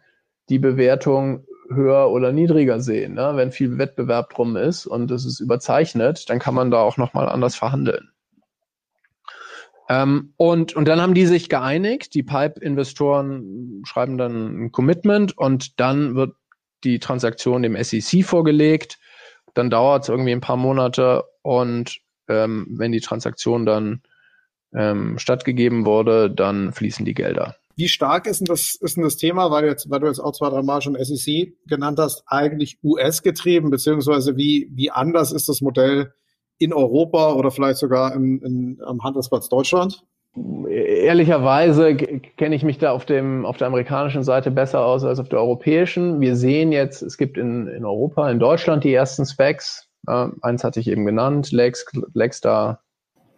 die 0.49 0.59
Bewertung 0.59 1.45
höher 1.69 2.11
oder 2.11 2.31
niedriger 2.31 2.79
sehen. 2.79 3.15
Ne? 3.15 3.31
Wenn 3.35 3.51
viel 3.51 3.77
Wettbewerb 3.77 4.29
drum 4.33 4.55
ist 4.55 4.85
und 4.85 5.09
es 5.09 5.25
ist 5.25 5.39
überzeichnet, 5.39 6.29
dann 6.29 6.37
kann 6.37 6.53
man 6.53 6.69
da 6.69 6.81
auch 6.81 6.97
nochmal 6.97 7.27
anders 7.27 7.55
verhandeln. 7.55 8.11
Ähm, 9.89 10.33
und, 10.37 10.75
und 10.75 10.87
dann 10.87 11.01
haben 11.01 11.13
die 11.13 11.25
sich 11.25 11.49
geeinigt, 11.49 12.13
die 12.13 12.23
Pipe-Investoren 12.23 13.81
schreiben 13.85 14.17
dann 14.17 14.65
ein 14.65 14.71
Commitment 14.71 15.37
und 15.37 15.79
dann 15.79 16.15
wird 16.15 16.35
die 16.83 16.99
Transaktion 16.99 17.63
dem 17.63 17.81
SEC 17.81 18.23
vorgelegt 18.23 18.99
dann 19.55 19.69
dauert 19.69 20.03
es 20.03 20.09
irgendwie 20.09 20.33
ein 20.33 20.41
paar 20.41 20.57
Monate 20.57 21.23
und 21.41 21.99
ähm, 22.27 22.67
wenn 22.69 22.91
die 22.91 23.01
Transaktion 23.01 23.65
dann 23.65 24.01
ähm, 24.73 25.17
stattgegeben 25.17 25.85
wurde, 25.85 26.29
dann 26.29 26.73
fließen 26.73 27.05
die 27.05 27.13
Gelder. 27.13 27.55
Wie 27.77 27.89
stark 27.89 28.25
ist 28.25 28.39
denn 28.39 28.45
das, 28.45 28.75
ist 28.75 28.95
denn 28.95 29.03
das 29.03 29.17
Thema, 29.17 29.51
weil, 29.51 29.65
jetzt, 29.65 29.89
weil 29.89 29.99
du 29.99 30.07
jetzt 30.07 30.19
auch 30.19 30.31
zwei, 30.31 30.49
drei 30.49 30.61
Mal 30.61 30.81
schon 30.81 30.95
SEC 30.97 31.53
genannt 31.67 31.99
hast, 31.99 32.23
eigentlich 32.27 32.79
US-getrieben, 32.83 33.69
beziehungsweise 33.69 34.37
wie, 34.37 34.69
wie 34.71 34.91
anders 34.91 35.33
ist 35.33 35.49
das 35.49 35.61
Modell 35.61 36.13
in 36.57 36.71
Europa 36.71 37.33
oder 37.33 37.51
vielleicht 37.51 37.77
sogar 37.77 38.13
in, 38.15 38.41
in, 38.41 38.81
am 38.85 39.03
Handelsplatz 39.03 39.49
Deutschland? 39.49 40.03
Ehrlicherweise 40.69 41.95
kenne 41.95 42.55
ich 42.55 42.63
mich 42.63 42.77
da 42.77 42.91
auf, 42.91 43.05
dem, 43.05 43.45
auf 43.45 43.57
der 43.57 43.67
amerikanischen 43.67 44.23
Seite 44.23 44.51
besser 44.51 44.85
aus 44.85 45.03
als 45.03 45.19
auf 45.19 45.29
der 45.29 45.39
europäischen. 45.39 46.19
Wir 46.21 46.35
sehen 46.35 46.71
jetzt, 46.71 47.01
es 47.01 47.17
gibt 47.17 47.37
in, 47.37 47.67
in 47.67 47.85
Europa, 47.85 48.29
in 48.29 48.39
Deutschland 48.39 48.83
die 48.83 48.93
ersten 48.93 49.25
Specs. 49.25 49.84
Äh, 50.07 50.27
eins 50.41 50.63
hatte 50.63 50.79
ich 50.79 50.87
eben 50.87 51.05
genannt, 51.05 51.51
Lex, 51.51 51.85
Lexstar 52.13 52.81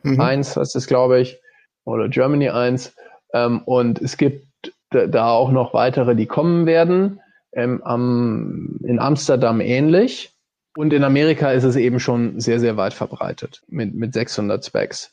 mhm. 0.04 0.20
1 0.20 0.58
heißt 0.58 0.76
es, 0.76 0.88
glaube 0.88 1.20
ich, 1.20 1.40
oder 1.86 2.10
Germany 2.10 2.50
1. 2.50 2.96
Ähm, 3.34 3.62
und 3.66 4.02
es 4.02 4.18
gibt 4.18 4.46
da 4.90 5.30
auch 5.30 5.52
noch 5.52 5.74
weitere, 5.74 6.16
die 6.16 6.28
kommen 6.28 6.66
werden. 6.66 7.20
Ähm, 7.54 7.82
am, 7.84 8.80
in 8.84 9.00
Amsterdam 9.00 9.62
ähnlich. 9.62 10.34
Und 10.78 10.94
in 10.94 11.04
Amerika 11.04 11.52
ist 11.52 11.64
es 11.64 11.76
eben 11.76 12.00
schon 12.00 12.40
sehr, 12.40 12.60
sehr 12.60 12.78
weit 12.78 12.94
verbreitet 12.94 13.64
mit, 13.68 13.96
mit 13.96 14.14
600 14.14 14.64
Specs. 14.64 15.12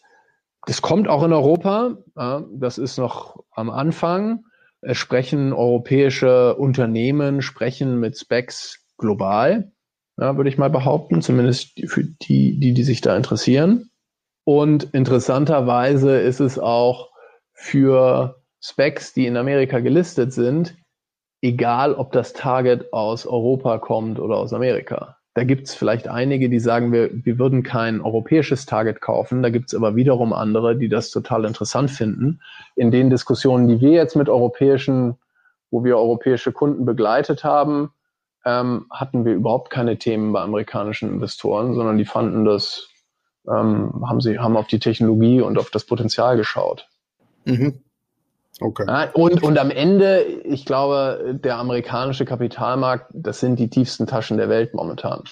Das 0.66 0.82
kommt 0.82 1.08
auch 1.08 1.22
in 1.22 1.32
Europa. 1.32 1.96
Das 2.52 2.78
ist 2.78 2.98
noch 2.98 3.42
am 3.50 3.70
Anfang. 3.70 4.44
Es 4.82 4.98
sprechen 4.98 5.54
europäische 5.54 6.54
Unternehmen, 6.56 7.40
sprechen 7.40 7.98
mit 7.98 8.18
Specs 8.18 8.84
global, 8.98 9.72
ja, 10.18 10.36
würde 10.36 10.50
ich 10.50 10.58
mal 10.58 10.70
behaupten, 10.70 11.22
zumindest 11.22 11.80
für 11.86 12.04
die, 12.04 12.58
die, 12.58 12.72
die 12.72 12.84
sich 12.84 13.00
da 13.00 13.16
interessieren. 13.16 13.90
Und 14.44 14.84
interessanterweise 14.92 16.18
ist 16.20 16.40
es 16.40 16.58
auch 16.58 17.10
für 17.52 18.36
Specs, 18.60 19.12
die 19.12 19.26
in 19.26 19.36
Amerika 19.36 19.80
gelistet 19.80 20.32
sind, 20.32 20.76
egal 21.42 21.94
ob 21.94 22.12
das 22.12 22.32
Target 22.32 22.92
aus 22.92 23.26
Europa 23.26 23.78
kommt 23.78 24.20
oder 24.20 24.36
aus 24.36 24.52
Amerika. 24.52 25.16
Da 25.34 25.42
gibt 25.42 25.66
es 25.66 25.74
vielleicht 25.74 26.06
einige, 26.06 26.48
die 26.48 26.60
sagen, 26.60 26.92
wir, 26.92 27.10
wir 27.12 27.38
würden 27.40 27.64
kein 27.64 28.00
europäisches 28.00 28.66
Target 28.66 29.00
kaufen. 29.00 29.42
Da 29.42 29.50
gibt 29.50 29.66
es 29.66 29.74
aber 29.74 29.96
wiederum 29.96 30.32
andere, 30.32 30.76
die 30.76 30.88
das 30.88 31.10
total 31.10 31.44
interessant 31.44 31.90
finden. 31.90 32.40
In 32.76 32.92
den 32.92 33.10
Diskussionen, 33.10 33.66
die 33.66 33.80
wir 33.80 33.90
jetzt 33.90 34.14
mit 34.14 34.28
europäischen, 34.28 35.16
wo 35.72 35.82
wir 35.82 35.98
europäische 35.98 36.52
Kunden 36.52 36.84
begleitet 36.84 37.42
haben, 37.42 37.90
ähm, 38.44 38.86
hatten 38.90 39.24
wir 39.24 39.34
überhaupt 39.34 39.70
keine 39.70 39.98
Themen 39.98 40.32
bei 40.32 40.42
amerikanischen 40.42 41.10
Investoren, 41.10 41.74
sondern 41.74 41.98
die 41.98 42.04
fanden 42.04 42.44
das, 42.44 42.88
ähm, 43.48 44.04
haben 44.06 44.20
sie, 44.20 44.38
haben 44.38 44.56
auf 44.56 44.66
die 44.66 44.78
Technologie 44.78 45.40
und 45.40 45.58
auf 45.58 45.70
das 45.70 45.84
Potenzial 45.84 46.36
geschaut. 46.36 46.88
Mhm. 47.44 47.80
Okay. 48.60 48.84
Ja, 48.86 49.10
und, 49.12 49.42
und 49.42 49.58
am 49.58 49.70
Ende, 49.70 50.22
ich 50.22 50.64
glaube, 50.64 51.38
der 51.42 51.58
amerikanische 51.58 52.24
Kapitalmarkt, 52.24 53.10
das 53.12 53.40
sind 53.40 53.58
die 53.58 53.68
tiefsten 53.68 54.06
Taschen 54.06 54.36
der 54.36 54.48
Welt 54.48 54.74
momentan. 54.74 55.24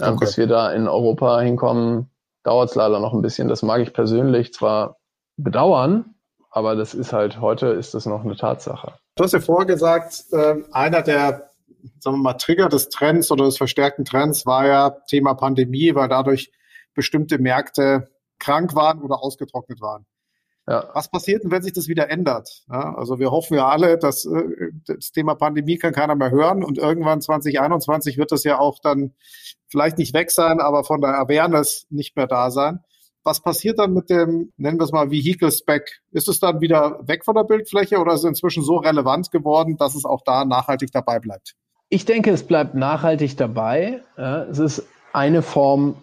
Ja, 0.00 0.12
okay. 0.12 0.20
Bis 0.20 0.38
wir 0.38 0.46
da 0.46 0.72
in 0.72 0.88
Europa 0.88 1.40
hinkommen, 1.40 2.10
dauert 2.44 2.70
es 2.70 2.74
leider 2.74 3.00
noch 3.00 3.12
ein 3.12 3.20
bisschen. 3.20 3.48
Das 3.48 3.62
mag 3.62 3.82
ich 3.82 3.92
persönlich 3.92 4.54
zwar 4.54 4.96
bedauern, 5.36 6.14
aber 6.50 6.74
das 6.74 6.94
ist 6.94 7.12
halt, 7.12 7.40
heute 7.40 7.66
ist 7.68 7.94
das 7.94 8.06
noch 8.06 8.24
eine 8.24 8.36
Tatsache. 8.36 8.94
Du 9.16 9.24
hast 9.24 9.32
ja 9.32 9.40
vorher 9.40 9.66
gesagt, 9.66 10.24
äh, 10.32 10.56
einer 10.72 11.02
der, 11.02 11.50
sagen 11.98 12.16
wir 12.16 12.22
mal, 12.22 12.34
Trigger 12.34 12.68
des 12.68 12.88
Trends 12.88 13.30
oder 13.30 13.44
des 13.44 13.56
verstärkten 13.56 14.04
Trends 14.04 14.46
war 14.46 14.66
ja 14.66 14.90
Thema 15.08 15.34
Pandemie, 15.34 15.94
weil 15.94 16.08
dadurch 16.08 16.50
bestimmte 16.94 17.38
Märkte 17.38 18.08
krank 18.38 18.74
waren 18.74 19.02
oder 19.02 19.22
ausgetrocknet 19.22 19.80
waren. 19.80 20.06
Ja. 20.68 20.90
Was 20.92 21.10
passiert 21.10 21.44
denn, 21.44 21.50
wenn 21.50 21.62
sich 21.62 21.72
das 21.72 21.88
wieder 21.88 22.10
ändert? 22.10 22.64
Ja, 22.68 22.94
also 22.94 23.18
wir 23.18 23.30
hoffen 23.30 23.54
ja 23.54 23.68
alle, 23.68 23.96
dass 23.96 24.26
äh, 24.26 24.70
das 24.86 25.12
Thema 25.12 25.34
Pandemie 25.34 25.78
kann 25.78 25.94
keiner 25.94 26.14
mehr 26.14 26.30
hören 26.30 26.62
und 26.62 26.76
irgendwann 26.76 27.22
2021 27.22 28.18
wird 28.18 28.32
das 28.32 28.44
ja 28.44 28.58
auch 28.58 28.78
dann 28.78 29.14
vielleicht 29.66 29.96
nicht 29.96 30.12
weg 30.12 30.30
sein, 30.30 30.60
aber 30.60 30.84
von 30.84 31.00
der 31.00 31.18
Awareness 31.18 31.86
nicht 31.88 32.16
mehr 32.16 32.26
da 32.26 32.50
sein. 32.50 32.80
Was 33.24 33.40
passiert 33.40 33.78
dann 33.78 33.94
mit 33.94 34.10
dem, 34.10 34.52
nennen 34.58 34.78
wir 34.78 34.84
es 34.84 34.92
mal 34.92 35.10
Vehicle-Spec? 35.10 36.02
Ist 36.12 36.28
es 36.28 36.38
dann 36.38 36.60
wieder 36.60 37.00
weg 37.06 37.24
von 37.24 37.34
der 37.34 37.44
Bildfläche 37.44 37.98
oder 37.98 38.12
ist 38.12 38.20
es 38.20 38.28
inzwischen 38.28 38.62
so 38.62 38.76
relevant 38.76 39.30
geworden, 39.30 39.78
dass 39.78 39.94
es 39.94 40.04
auch 40.04 40.20
da 40.22 40.44
nachhaltig 40.44 40.92
dabei 40.92 41.18
bleibt? 41.18 41.54
Ich 41.90 42.04
denke, 42.04 42.30
es 42.30 42.46
bleibt 42.46 42.74
nachhaltig 42.74 43.36
dabei. 43.36 44.02
Ja, 44.16 44.44
es 44.44 44.58
ist 44.58 44.86
eine 45.12 45.42
Form, 45.42 45.96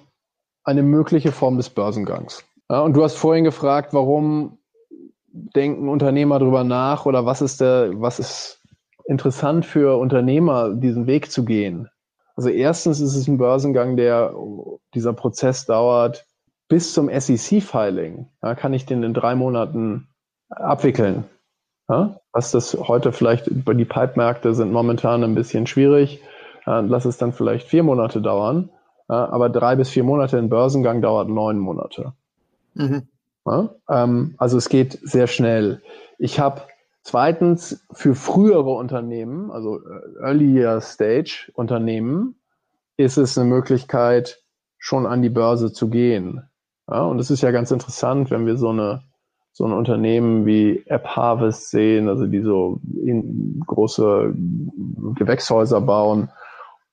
eine 0.64 0.84
mögliche 0.84 1.32
Form 1.32 1.58
des 1.58 1.70
Börsengangs. 1.70 2.44
Ja, 2.70 2.82
und 2.82 2.94
du 2.94 3.04
hast 3.04 3.16
vorhin 3.16 3.44
gefragt, 3.44 3.94
warum 3.94 4.58
denken 5.28 5.90
Unternehmer 5.90 6.40
darüber 6.40 6.64
nach 6.64 7.06
oder 7.06 7.26
was 7.26 7.42
ist 7.42 7.62
der, 7.62 7.92
was 8.02 8.20
ist 8.20 8.62
interessant 9.06 9.66
für 9.66 10.00
Unternehmer, 10.00 10.74
diesen 10.74 11.06
Weg 11.06 11.32
zu 11.32 11.46
gehen? 11.46 11.90
Also 12.36 12.50
erstens 12.50 13.00
ist 13.00 13.16
es 13.16 13.28
ein 13.28 13.38
Börsengang, 13.38 13.96
der 13.96 14.34
dieser 14.94 15.14
Prozess 15.14 15.66
dauert 15.66 16.26
bis 16.68 16.94
zum 16.94 17.10
SEC-Filing. 17.10 18.28
Ja, 18.42 18.56
kann 18.56 18.74
ich 18.74 18.86
den 18.86 19.04
in 19.04 19.14
drei 19.14 19.36
Monaten 19.36 20.08
abwickeln? 20.50 21.26
Ja, 21.88 22.20
was 22.36 22.52
das 22.52 22.78
heute 22.78 23.14
vielleicht 23.14 23.48
über 23.48 23.74
die 23.74 23.86
Pipe-Märkte 23.86 24.54
sind 24.54 24.74
momentan 24.74 25.24
ein 25.24 25.36
bisschen 25.36 25.68
schwierig. 25.68 26.22
Ja, 26.66 26.82
lass 26.82 27.06
es 27.06 27.18
dann 27.18 27.32
vielleicht 27.32 27.66
vier 27.70 27.82
Monate 27.82 28.22
dauern. 28.22 28.70
Aber 29.08 29.48
drei 29.48 29.78
bis 29.78 29.88
vier 29.88 30.04
Monate 30.04 30.38
in 30.38 30.50
Börsengang 30.50 31.02
dauert 31.02 31.30
neun 31.30 31.60
Monate. 31.60 32.12
Mhm. 32.74 33.08
Ähm, 33.90 34.36
also 34.38 34.58
es 34.58 34.68
geht 34.68 35.00
sehr 35.02 35.28
schnell. 35.28 35.82
Ich 36.18 36.38
habe 36.38 36.64
zweitens 37.04 37.86
für 37.94 38.16
frühere 38.16 38.72
Unternehmen, 38.72 39.50
also 39.50 39.80
äh, 39.80 40.20
Earlier 40.22 40.82
Stage 40.82 41.50
Unternehmen, 41.54 42.36
ist 42.98 43.18
es 43.18 43.38
eine 43.38 43.48
Möglichkeit, 43.48 44.44
schon 44.78 45.06
an 45.06 45.22
die 45.22 45.30
Börse 45.30 45.72
zu 45.72 45.90
gehen. 45.90 46.50
Und 46.86 47.20
es 47.20 47.32
ist 47.32 47.42
ja 47.42 47.52
ganz 47.52 47.72
interessant, 47.72 48.30
wenn 48.30 48.46
wir 48.46 48.58
so 48.58 48.70
eine 48.70 49.04
so 49.58 49.64
ein 49.64 49.72
Unternehmen 49.72 50.46
wie 50.46 50.84
App 50.88 51.08
Harvest 51.08 51.70
sehen, 51.70 52.10
also 52.10 52.28
die 52.28 52.42
so 52.42 52.82
große 53.66 54.36
Gewächshäuser 55.16 55.80
bauen 55.80 56.30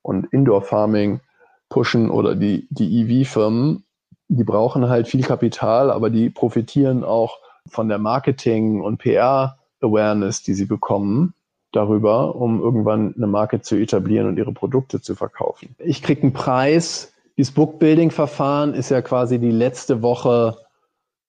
und 0.00 0.32
Indoor 0.32 0.62
Farming 0.62 1.20
pushen 1.68 2.08
oder 2.08 2.36
die, 2.36 2.68
die 2.70 3.00
EV-Firmen, 3.00 3.82
die 4.28 4.44
brauchen 4.44 4.88
halt 4.88 5.08
viel 5.08 5.24
Kapital, 5.24 5.90
aber 5.90 6.08
die 6.08 6.30
profitieren 6.30 7.02
auch 7.02 7.38
von 7.66 7.88
der 7.88 7.98
Marketing- 7.98 8.80
und 8.80 8.98
PR-Awareness, 8.98 10.44
die 10.44 10.54
sie 10.54 10.66
bekommen 10.66 11.34
darüber, 11.72 12.36
um 12.36 12.60
irgendwann 12.60 13.12
eine 13.16 13.26
Marke 13.26 13.60
zu 13.60 13.74
etablieren 13.74 14.28
und 14.28 14.36
ihre 14.36 14.52
Produkte 14.52 15.00
zu 15.00 15.16
verkaufen. 15.16 15.74
Ich 15.78 16.00
kriege 16.00 16.22
einen 16.22 16.32
Preis. 16.32 17.12
Dieses 17.36 17.54
Bookbuilding-Verfahren 17.54 18.74
ist 18.74 18.90
ja 18.90 19.02
quasi 19.02 19.40
die 19.40 19.50
letzte 19.50 20.00
Woche 20.00 20.58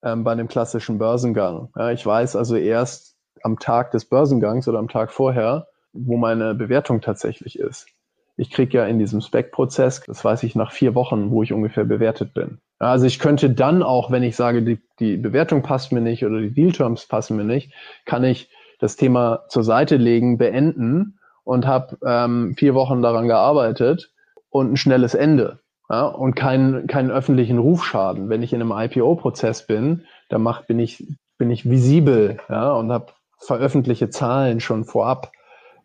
ähm, 0.03 0.23
bei 0.23 0.31
einem 0.31 0.47
klassischen 0.47 0.97
Börsengang. 0.97 1.69
Ja, 1.75 1.91
ich 1.91 2.05
weiß 2.05 2.35
also 2.35 2.55
erst 2.55 3.15
am 3.41 3.59
Tag 3.59 3.91
des 3.91 4.05
Börsengangs 4.05 4.67
oder 4.67 4.79
am 4.79 4.89
Tag 4.89 5.11
vorher, 5.11 5.67
wo 5.93 6.17
meine 6.17 6.55
Bewertung 6.55 7.01
tatsächlich 7.01 7.59
ist. 7.59 7.87
Ich 8.35 8.49
kriege 8.49 8.79
ja 8.79 8.85
in 8.85 8.97
diesem 8.97 9.21
Spec-Prozess, 9.21 10.01
das 10.07 10.25
weiß 10.25 10.43
ich 10.43 10.55
nach 10.55 10.71
vier 10.71 10.95
Wochen, 10.95 11.29
wo 11.29 11.43
ich 11.43 11.53
ungefähr 11.53 11.83
bewertet 11.83 12.33
bin. 12.33 12.59
Also 12.79 13.05
ich 13.05 13.19
könnte 13.19 13.49
dann 13.49 13.83
auch, 13.83 14.11
wenn 14.11 14.23
ich 14.23 14.35
sage, 14.35 14.63
die, 14.63 14.79
die 14.99 15.17
Bewertung 15.17 15.61
passt 15.61 15.91
mir 15.91 16.01
nicht 16.01 16.25
oder 16.25 16.41
die 16.41 16.53
Deal-Terms 16.53 17.05
passen 17.05 17.37
mir 17.37 17.43
nicht, 17.43 17.71
kann 18.05 18.23
ich 18.23 18.49
das 18.79 18.95
Thema 18.95 19.43
zur 19.49 19.63
Seite 19.63 19.97
legen, 19.97 20.37
beenden 20.37 21.19
und 21.43 21.67
habe 21.67 21.97
ähm, 22.05 22.55
vier 22.57 22.73
Wochen 22.73 23.01
daran 23.01 23.27
gearbeitet 23.27 24.11
und 24.49 24.73
ein 24.73 24.77
schnelles 24.77 25.13
Ende. 25.13 25.59
Ja, 25.89 26.05
und 26.05 26.35
keinen 26.35 26.87
keinen 26.87 27.11
öffentlichen 27.11 27.59
Rufschaden. 27.59 28.29
Wenn 28.29 28.41
ich 28.41 28.53
in 28.53 28.61
einem 28.61 28.71
IPO-Prozess 28.71 29.67
bin, 29.67 30.05
dann 30.29 30.41
mach, 30.41 30.65
bin, 30.65 30.79
ich, 30.79 31.05
bin 31.37 31.51
ich 31.51 31.69
visibel 31.69 32.39
ja, 32.49 32.71
und 32.73 32.91
habe 32.91 33.07
veröffentliche 33.37 34.09
Zahlen 34.09 34.59
schon 34.59 34.85
vorab. 34.85 35.31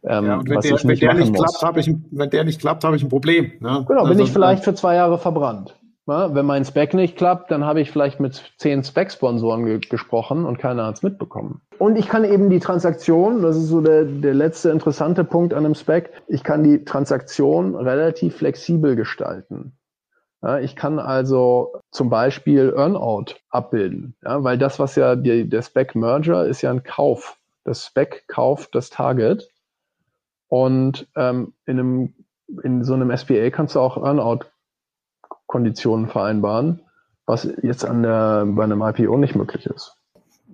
Ähm, 0.05 0.27
ja, 0.27 0.37
und 0.37 0.49
wenn, 0.49 0.61
der, 0.61 0.73
wenn 0.85 0.99
der, 0.99 1.15
nicht 1.15 1.35
klappt, 1.35 1.63
habe 1.63 1.81
ich, 1.81 1.95
wenn 2.11 2.31
der 2.31 2.45
nicht 2.45 2.61
klappt, 2.61 2.85
habe 2.85 2.97
ich 2.97 3.03
ein 3.03 3.09
Problem. 3.09 3.53
Ne? 3.61 3.85
Genau, 3.87 4.03
also, 4.03 4.15
bin 4.15 4.21
ich 4.21 4.31
vielleicht 4.31 4.65
für 4.65 4.75
zwei 4.75 4.95
Jahre 4.95 5.19
verbrannt. 5.19 5.75
Na, 6.07 6.35
wenn 6.35 6.47
mein 6.47 6.65
Spec 6.65 6.95
nicht 6.95 7.19
klappt, 7.19 7.51
dann 7.51 7.67
habe 7.67 7.83
ich 7.83 7.91
vielleicht 7.91 8.19
mit 8.19 8.43
zehn 8.57 8.83
Spec-Sponsoren 8.83 9.67
ge 9.67 9.79
gesprochen 9.79 10.47
und 10.47 10.59
keiner 10.59 10.87
hat 10.87 10.95
es 10.95 11.03
mitbekommen. 11.03 11.61
Und 11.79 11.99
ich 11.99 12.09
kann 12.09 12.25
eben 12.25 12.49
die 12.49 12.61
Transaktion, 12.61 13.43
das 13.43 13.59
ist 13.59 13.69
so 13.69 13.83
der, 13.83 14.05
der 14.05 14.33
letzte 14.33 14.71
interessante 14.71 15.23
Punkt 15.23 15.53
an 15.53 15.67
einem 15.67 15.75
Spec, 15.75 16.11
ich 16.27 16.43
kann 16.43 16.63
die 16.63 16.83
Transaktion 16.87 17.77
relativ 17.77 18.37
flexibel 18.37 18.97
gestalten. 18.97 19.78
Ja, 20.43 20.61
ich 20.61 20.77
kann 20.77 21.01
also 21.01 21.81
zum 21.91 22.11
Beispiel 22.11 22.73
Earnout 22.77 23.35
abbilden, 23.51 24.15
ja, 24.25 24.45
weil 24.45 24.57
das, 24.57 24.79
was 24.79 24.95
ja 24.95 25.17
die, 25.17 25.49
der 25.49 25.63
Spec-Merger 25.63 26.47
ist 26.47 26.63
ja 26.63 26.71
ein 26.71 26.85
Kauf. 26.85 27.37
Das 27.65 27.87
Spec 27.87 28.25
kauft 28.29 28.75
das 28.75 28.89
Target 28.91 29.51
und 30.47 31.09
ähm, 31.17 31.55
in, 31.67 31.79
einem, 31.79 32.15
in 32.63 32.85
so 32.85 32.95
einem 32.95 33.15
SPA 33.17 33.51
kannst 33.51 33.75
du 33.75 33.81
auch 33.81 33.97
Earnout 33.97 34.47
Konditionen 35.47 36.09
vereinbaren, 36.09 36.83
was 37.27 37.49
jetzt 37.63 37.85
an 37.85 38.03
der, 38.03 38.45
bei 38.47 38.63
einem 38.63 38.83
IPO 38.83 39.17
nicht 39.17 39.35
möglich 39.35 39.67
ist. 39.67 39.97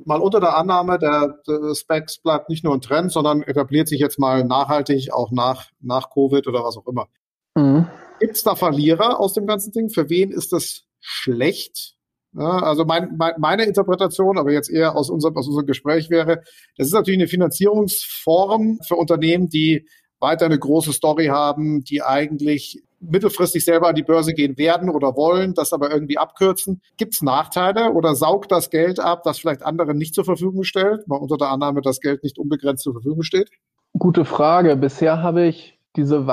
Mal 0.05 0.21
unter 0.21 0.41
der 0.41 0.57
Annahme, 0.57 0.99
der, 0.99 1.39
der 1.47 1.75
Specs 1.75 2.19
bleibt 2.19 2.49
nicht 2.49 2.65
nur 2.65 2.75
ein 2.75 2.81
Trend, 2.81 3.13
sondern 3.13 3.43
etabliert 3.43 3.87
sich 3.87 4.01
jetzt 4.01 4.19
mal 4.19 4.45
nachhaltig, 4.45 5.13
auch 5.13 5.31
nach, 5.31 5.67
nach 5.81 6.11
Covid 6.11 6.47
oder 6.49 6.65
was 6.65 6.77
auch 6.77 6.87
immer. 6.87 7.07
Mhm. 7.55 7.87
Gibt 8.21 8.37
es 8.37 8.43
da 8.43 8.55
Verlierer 8.55 9.21
aus 9.21 9.33
dem 9.33 9.47
ganzen 9.47 9.73
Ding? 9.73 9.91
Für 9.91 10.09
wen 10.09 10.31
ist 10.31 10.53
das 10.53 10.85
schlecht? 11.01 11.95
Ja, 12.37 12.59
also 12.59 12.85
mein, 12.85 13.17
mein, 13.17 13.35
meine 13.39 13.65
Interpretation, 13.65 14.39
aber 14.39 14.53
jetzt 14.53 14.69
eher 14.69 14.97
aus 14.97 15.09
unserem, 15.09 15.37
aus 15.37 15.47
unserem 15.47 15.67
Gespräch 15.67 16.11
wäre, 16.11 16.43
das 16.77 16.89
ist 16.89 16.93
natürlich 16.93 17.21
eine 17.21 17.29
Finanzierungsform 17.29 18.81
für 18.87 18.97
Unternehmen, 18.97 19.49
die 19.49 19.87
weiter 20.19 20.47
eine 20.47 20.59
große 20.59 20.93
Story 20.93 21.27
haben, 21.27 21.85
die 21.85 22.03
eigentlich 22.03 22.83
mittelfristig 22.99 23.65
selber 23.65 23.89
an 23.89 23.95
die 23.95 24.03
Börse 24.03 24.33
gehen 24.33 24.57
werden 24.57 24.89
oder 24.89 25.15
wollen, 25.15 25.55
das 25.55 25.73
aber 25.73 25.91
irgendwie 25.91 26.19
abkürzen. 26.19 26.81
Gibt 26.97 27.15
es 27.15 27.23
Nachteile 27.23 27.93
oder 27.93 28.15
saugt 28.15 28.51
das 28.51 28.71
Geld 28.71 28.99
ab, 28.99 29.23
das 29.23 29.39
vielleicht 29.39 29.63
anderen 29.63 29.99
nicht 29.99 30.15
zur 30.15 30.25
Verfügung 30.25 30.65
stellt, 30.65 31.07
mal 31.07 31.17
unter 31.17 31.37
der 31.37 31.51
Annahme, 31.51 31.83
dass 31.83 32.01
Geld 32.01 32.25
nicht 32.25 32.39
unbegrenzt 32.39 32.83
zur 32.83 32.95
Verfügung 32.95 33.23
steht? 33.23 33.51
Gute 33.93 34.25
Frage. 34.25 34.75
Bisher 34.77 35.23
habe 35.23 35.47
ich 35.47 35.79
diese 35.97 36.27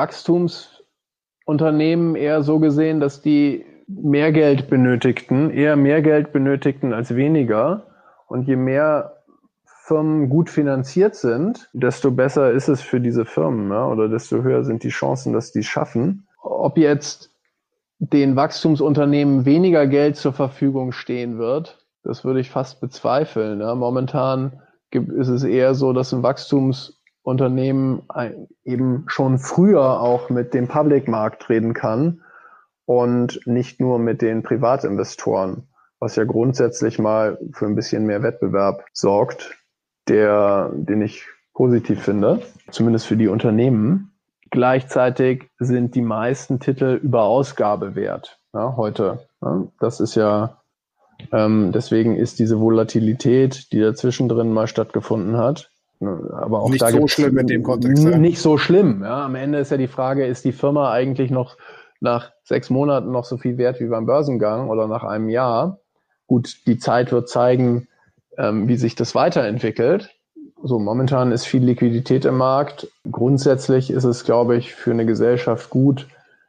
Wachstumsunternehmen 1.46 2.16
eher 2.16 2.44
so 2.44 2.60
gesehen, 2.60 3.00
dass 3.00 3.22
die 3.22 3.66
mehr 3.88 4.32
Geld 4.32 4.70
benötigten, 4.70 5.50
eher 5.50 5.76
mehr 5.76 6.02
Geld 6.02 6.32
benötigten 6.32 6.94
als 6.94 7.16
weniger. 7.16 7.88
Und 8.28 8.48
je 8.48 8.56
mehr 8.56 9.18
Firmen 9.66 10.30
gut 10.30 10.50
finanziert 10.50 11.16
sind, 11.16 11.70
desto 11.74 12.12
besser 12.12 12.52
ist 12.52 12.70
es 12.70 12.82
für 12.82 13.02
diese 13.02 13.26
Firmen 13.26 13.70
ja, 13.72 13.88
oder 13.88 14.08
desto 14.08 14.42
höher 14.42 14.64
sind 14.64 14.84
die 14.84 14.90
Chancen, 14.90 15.34
dass 15.34 15.52
die 15.52 15.60
es 15.60 15.66
schaffen. 15.66 16.28
Ob 16.42 16.78
jetzt 16.78 17.32
den 18.00 18.36
Wachstumsunternehmen 18.36 19.46
weniger 19.46 19.88
Geld 19.88 20.16
zur 20.16 20.32
Verfügung 20.32 20.94
stehen 20.94 21.38
wird, 21.38 21.86
das 22.04 22.24
würde 22.24 22.40
ich 22.40 22.50
fast 22.50 22.80
bezweifeln. 22.80 23.60
Ja. 23.60 23.76
Momentan 23.76 24.62
ist 24.92 25.28
es 25.28 25.44
eher 25.44 25.76
so, 25.76 25.92
dass 25.92 26.14
ein 26.14 26.24
Wachstumsunternehmen 27.24 28.04
eben 28.64 29.06
schon 29.08 29.38
früher 29.38 30.00
auch 30.00 30.30
mit 30.30 30.54
dem 30.54 30.68
Public-Markt 30.68 31.50
reden 31.50 31.74
kann 31.74 32.22
und 32.86 33.40
nicht 33.46 33.80
nur 33.80 34.00
mit 34.00 34.22
den 34.22 34.44
Privatinvestoren, 34.44 35.68
was 36.00 36.16
ja 36.16 36.24
grundsätzlich 36.24 37.00
mal 37.00 37.38
für 37.54 37.66
ein 37.66 37.76
bisschen 37.76 38.06
mehr 38.06 38.24
Wettbewerb 38.24 38.86
sorgt 38.94 39.56
der, 40.08 40.72
den 40.74 41.02
ich 41.02 41.26
positiv 41.54 42.02
finde, 42.04 42.42
zumindest 42.70 43.06
für 43.06 43.18
die 43.18 43.28
Unternehmen. 43.28 44.12
Gleichzeitig 44.50 45.50
sind 45.60 45.96
die 45.96 46.02
meisten 46.02 46.60
Titel 46.60 47.00
über 47.02 47.24
Ausgabe 47.24 47.96
wert 47.96 48.40
ja, 48.54 48.76
heute. 48.76 49.28
Ja, 49.42 49.68
das 49.80 50.00
ist 50.00 50.16
ja, 50.16 50.62
ähm, 51.32 51.72
deswegen 51.72 52.18
ist 52.18 52.40
diese 52.40 52.60
Volatilität, 52.60 53.72
die 53.72 53.80
dazwischen 53.80 54.28
drin 54.28 54.52
mal 54.52 54.68
stattgefunden 54.68 55.38
hat, 55.38 55.71
aber 56.02 56.62
auch 56.62 56.70
nicht 56.70 56.82
da 56.82 56.90
so 56.90 57.08
schlimm 57.08 57.38
in 57.38 57.48
dem 57.48 57.64
Kontext. 57.64 58.04
Nicht 58.04 58.40
so 58.40 58.58
schlimm. 58.58 59.04
Ja. 59.04 59.26
Am 59.26 59.36
Ende 59.36 59.60
ist 59.60 59.72
ja 59.72 59.78
die 59.78 59.88
Frage, 59.88 60.26
ist 60.26 60.46
die 60.46 60.52
Firma 60.52 60.92
eigentlich 60.92 61.32
noch 61.32 61.58
nach 62.00 62.32
sechs 62.44 62.70
Monaten 62.70 63.12
noch 63.12 63.26
so 63.26 63.38
viel 63.38 63.58
wert 63.58 63.80
wie 63.80 63.88
beim 63.88 64.06
Börsengang 64.06 64.70
oder 64.70 64.88
nach 64.88 65.04
einem 65.04 65.30
Jahr? 65.30 65.80
Gut, 66.28 66.66
die 66.66 66.78
Zeit 66.78 67.12
wird 67.12 67.30
zeigen, 67.30 67.88
ähm, 68.38 68.68
wie 68.68 68.78
sich 68.78 68.96
das 68.96 69.14
weiterentwickelt. 69.14 70.10
So, 70.64 70.80
momentan 70.80 71.32
ist 71.32 71.46
viel 71.46 71.64
Liquidität 71.64 72.26
im 72.26 72.38
Markt. 72.38 72.88
Grundsätzlich 73.10 73.92
ist 73.92 74.04
es, 74.04 74.24
glaube 74.24 74.56
ich, 74.58 74.74
für 74.74 74.92
eine 74.92 75.06
Gesellschaft 75.06 75.70
gut, 75.70 76.08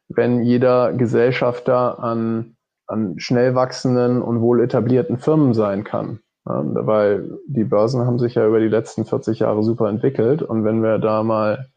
wenn 0.08 0.42
jeder 0.42 0.92
Gesellschafter 0.92 1.98
an, 1.98 2.56
an 2.86 3.18
schnell 3.18 3.54
wachsenden 3.54 4.22
und 4.22 4.40
wohl 4.40 4.62
etablierten 4.62 5.18
Firmen 5.18 5.54
sein 5.54 5.84
kann. 5.84 6.20
Ja, 6.46 6.62
weil 6.64 7.38
die 7.46 7.64
Börsen 7.64 8.04
haben 8.06 8.18
sich 8.18 8.34
ja 8.34 8.46
über 8.46 8.60
die 8.60 8.68
letzten 8.68 9.04
40 9.04 9.40
Jahre 9.40 9.62
super 9.62 9.88
entwickelt. 9.88 10.42
Und 10.42 10.64
wenn 10.64 10.82
wir 10.82 10.98
da 10.98 11.22
mal 11.22 11.68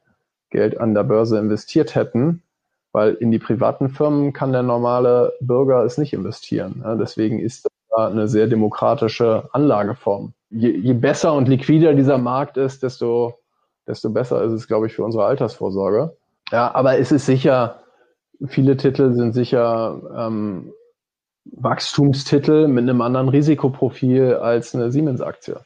Geld 0.50 0.80
an 0.80 0.94
der 0.94 1.04
Börse 1.04 1.38
investiert 1.38 1.96
hätten, 1.96 2.42
weil 2.92 3.14
in 3.16 3.30
die 3.30 3.40
privaten 3.40 3.90
Firmen 3.90 4.32
kann 4.32 4.54
der 4.54 4.64
normale 4.64 5.34
Bürger 5.42 5.84
es 5.84 5.98
nicht 5.98 6.14
investieren. 6.14 6.84
Deswegen 6.98 7.40
ist 7.40 7.68
eine 7.94 8.28
sehr 8.28 8.48
demokratische 8.48 9.50
Anlageform. 9.52 10.34
Je, 10.50 10.72
je 10.72 10.94
besser 10.94 11.34
und 11.34 11.48
liquider 11.48 11.94
dieser 11.94 12.18
Markt 12.18 12.58
ist, 12.58 12.84
desto, 12.84 13.40
desto 13.88 14.10
besser 14.10 14.44
ist 14.44 14.54
es, 14.54 14.68
glaube 14.68 14.88
ich, 14.88 14.94
für 14.94 15.04
unsere 15.04 15.26
Altersvorsorge. 15.26 16.16
Ja, 16.52 16.74
aber 16.74 16.98
es 16.98 17.12
ist 17.12 17.26
sicher, 17.26 17.80
viele 18.48 18.78
Titel 18.78 19.14
sind 19.14 19.34
sicher 19.34 20.02
ähm, 20.16 20.72
Wachstumstitel 21.46 22.68
mit 22.68 22.84
einem 22.84 23.02
anderen 23.02 23.30
Risikoprofil 23.30 24.36
als 24.36 24.76
eine 24.76 24.92
Siemens-Aktie. 24.92 25.60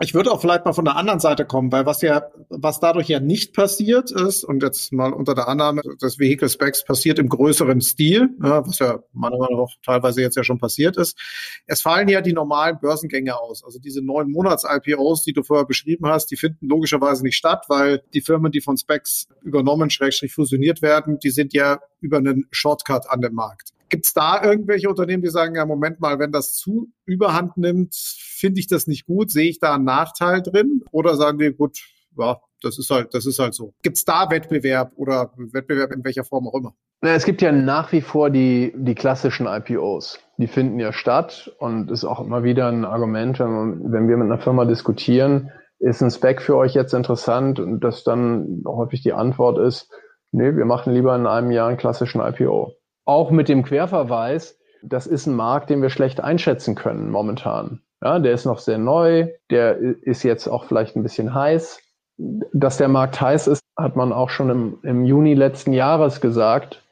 Ich 0.00 0.14
würde 0.14 0.30
auch 0.30 0.40
vielleicht 0.40 0.64
mal 0.64 0.72
von 0.72 0.84
der 0.84 0.96
anderen 0.96 1.18
Seite 1.18 1.44
kommen, 1.44 1.72
weil 1.72 1.84
was 1.84 2.02
ja, 2.02 2.22
was 2.50 2.78
dadurch 2.78 3.08
ja 3.08 3.18
nicht 3.18 3.52
passiert 3.52 4.12
ist, 4.12 4.44
und 4.44 4.62
jetzt 4.62 4.92
mal 4.92 5.12
unter 5.12 5.34
der 5.34 5.48
Annahme 5.48 5.82
des 6.00 6.20
Vehicle 6.20 6.48
Specs 6.48 6.84
passiert 6.84 7.18
im 7.18 7.28
größeren 7.28 7.80
Stil, 7.80 8.28
ja, 8.40 8.64
was 8.64 8.78
ja 8.78 9.00
meiner 9.12 9.38
Meinung 9.38 9.62
nach 9.62 9.74
teilweise 9.84 10.20
jetzt 10.20 10.36
ja 10.36 10.44
schon 10.44 10.60
passiert 10.60 10.96
ist. 10.96 11.18
Es 11.66 11.80
fallen 11.80 12.08
ja 12.08 12.20
die 12.20 12.32
normalen 12.32 12.78
Börsengänge 12.78 13.40
aus. 13.40 13.64
Also 13.64 13.80
diese 13.80 14.00
neun 14.00 14.30
Monats-IPOs, 14.30 15.24
die 15.24 15.32
du 15.32 15.42
vorher 15.42 15.66
beschrieben 15.66 16.06
hast, 16.06 16.26
die 16.26 16.36
finden 16.36 16.68
logischerweise 16.68 17.24
nicht 17.24 17.36
statt, 17.36 17.64
weil 17.66 18.00
die 18.14 18.20
Firmen, 18.20 18.52
die 18.52 18.60
von 18.60 18.76
Specs 18.76 19.26
übernommen, 19.42 19.90
schrägstrich 19.90 20.32
fusioniert 20.32 20.80
werden, 20.80 21.18
die 21.18 21.30
sind 21.30 21.52
ja 21.54 21.80
über 22.00 22.18
einen 22.18 22.46
Shortcut 22.52 23.10
an 23.10 23.20
dem 23.20 23.34
Markt. 23.34 23.72
Gibt 23.88 24.06
es 24.06 24.12
da 24.12 24.42
irgendwelche 24.42 24.88
Unternehmen, 24.88 25.22
die 25.22 25.30
sagen, 25.30 25.54
ja, 25.54 25.64
Moment 25.64 26.00
mal, 26.00 26.18
wenn 26.18 26.32
das 26.32 26.54
zu 26.54 26.90
überhand 27.04 27.56
nimmt, 27.56 27.94
finde 27.94 28.60
ich 28.60 28.66
das 28.66 28.86
nicht 28.86 29.06
gut, 29.06 29.30
sehe 29.30 29.48
ich 29.48 29.58
da 29.58 29.74
einen 29.74 29.84
Nachteil 29.84 30.42
drin? 30.42 30.82
Oder 30.90 31.16
sagen 31.16 31.38
die, 31.38 31.52
gut, 31.52 31.78
ja, 32.16 32.38
das 32.62 32.78
ist 32.78 32.90
halt, 32.90 33.14
das 33.14 33.26
ist 33.26 33.38
halt 33.38 33.54
so. 33.54 33.74
Gibt 33.82 33.96
es 33.96 34.04
da 34.04 34.30
Wettbewerb 34.30 34.92
oder 34.96 35.32
Wettbewerb 35.36 35.92
in 35.92 36.04
welcher 36.04 36.24
Form 36.24 36.48
auch 36.48 36.54
immer? 36.54 36.74
Na, 37.00 37.14
es 37.14 37.24
gibt 37.24 37.42
ja 37.42 37.52
nach 37.52 37.92
wie 37.92 38.00
vor 38.00 38.30
die, 38.30 38.72
die 38.76 38.96
klassischen 38.96 39.46
IPOs. 39.46 40.18
Die 40.36 40.48
finden 40.48 40.80
ja 40.80 40.92
statt 40.92 41.54
und 41.58 41.90
ist 41.90 42.04
auch 42.04 42.20
immer 42.20 42.42
wieder 42.42 42.68
ein 42.68 42.84
Argument, 42.84 43.38
wenn, 43.38 43.50
man, 43.50 43.92
wenn 43.92 44.08
wir 44.08 44.16
mit 44.16 44.26
einer 44.26 44.40
Firma 44.40 44.64
diskutieren, 44.64 45.50
ist 45.78 46.02
ein 46.02 46.10
Spec 46.10 46.42
für 46.42 46.56
euch 46.56 46.74
jetzt 46.74 46.94
interessant 46.94 47.60
und 47.60 47.80
dass 47.80 48.02
dann 48.02 48.62
häufig 48.66 49.02
die 49.02 49.12
Antwort 49.12 49.58
ist, 49.58 49.92
nee, 50.32 50.56
wir 50.56 50.64
machen 50.64 50.92
lieber 50.92 51.14
in 51.14 51.28
einem 51.28 51.52
Jahr 51.52 51.68
einen 51.68 51.76
klassischen 51.76 52.20
IPO 52.20 52.77
auch 53.08 53.30
mit 53.30 53.48
dem 53.48 53.64
Querverweis, 53.64 54.58
das 54.82 55.06
ist 55.06 55.26
ein 55.26 55.34
Markt, 55.34 55.70
den 55.70 55.80
wir 55.80 55.90
schlecht 55.90 56.20
einschätzen 56.20 56.74
können 56.74 57.10
momentan. 57.10 57.80
Ja, 58.02 58.18
der 58.18 58.32
ist 58.32 58.44
noch 58.44 58.58
sehr 58.58 58.78
neu, 58.78 59.28
der 59.50 59.78
ist 59.78 60.22
jetzt 60.22 60.46
auch 60.46 60.66
vielleicht 60.66 60.94
ein 60.94 61.02
bisschen 61.02 61.34
heiß. 61.34 61.80
Dass 62.18 62.76
der 62.76 62.88
Markt 62.88 63.20
heiß 63.20 63.46
ist, 63.46 63.62
hat 63.76 63.96
man 63.96 64.12
auch 64.12 64.28
schon 64.28 64.50
im, 64.50 64.78
im 64.82 65.04
Juni 65.04 65.34
letzten 65.34 65.72
Jahres 65.72 66.20
gesagt. 66.20 66.84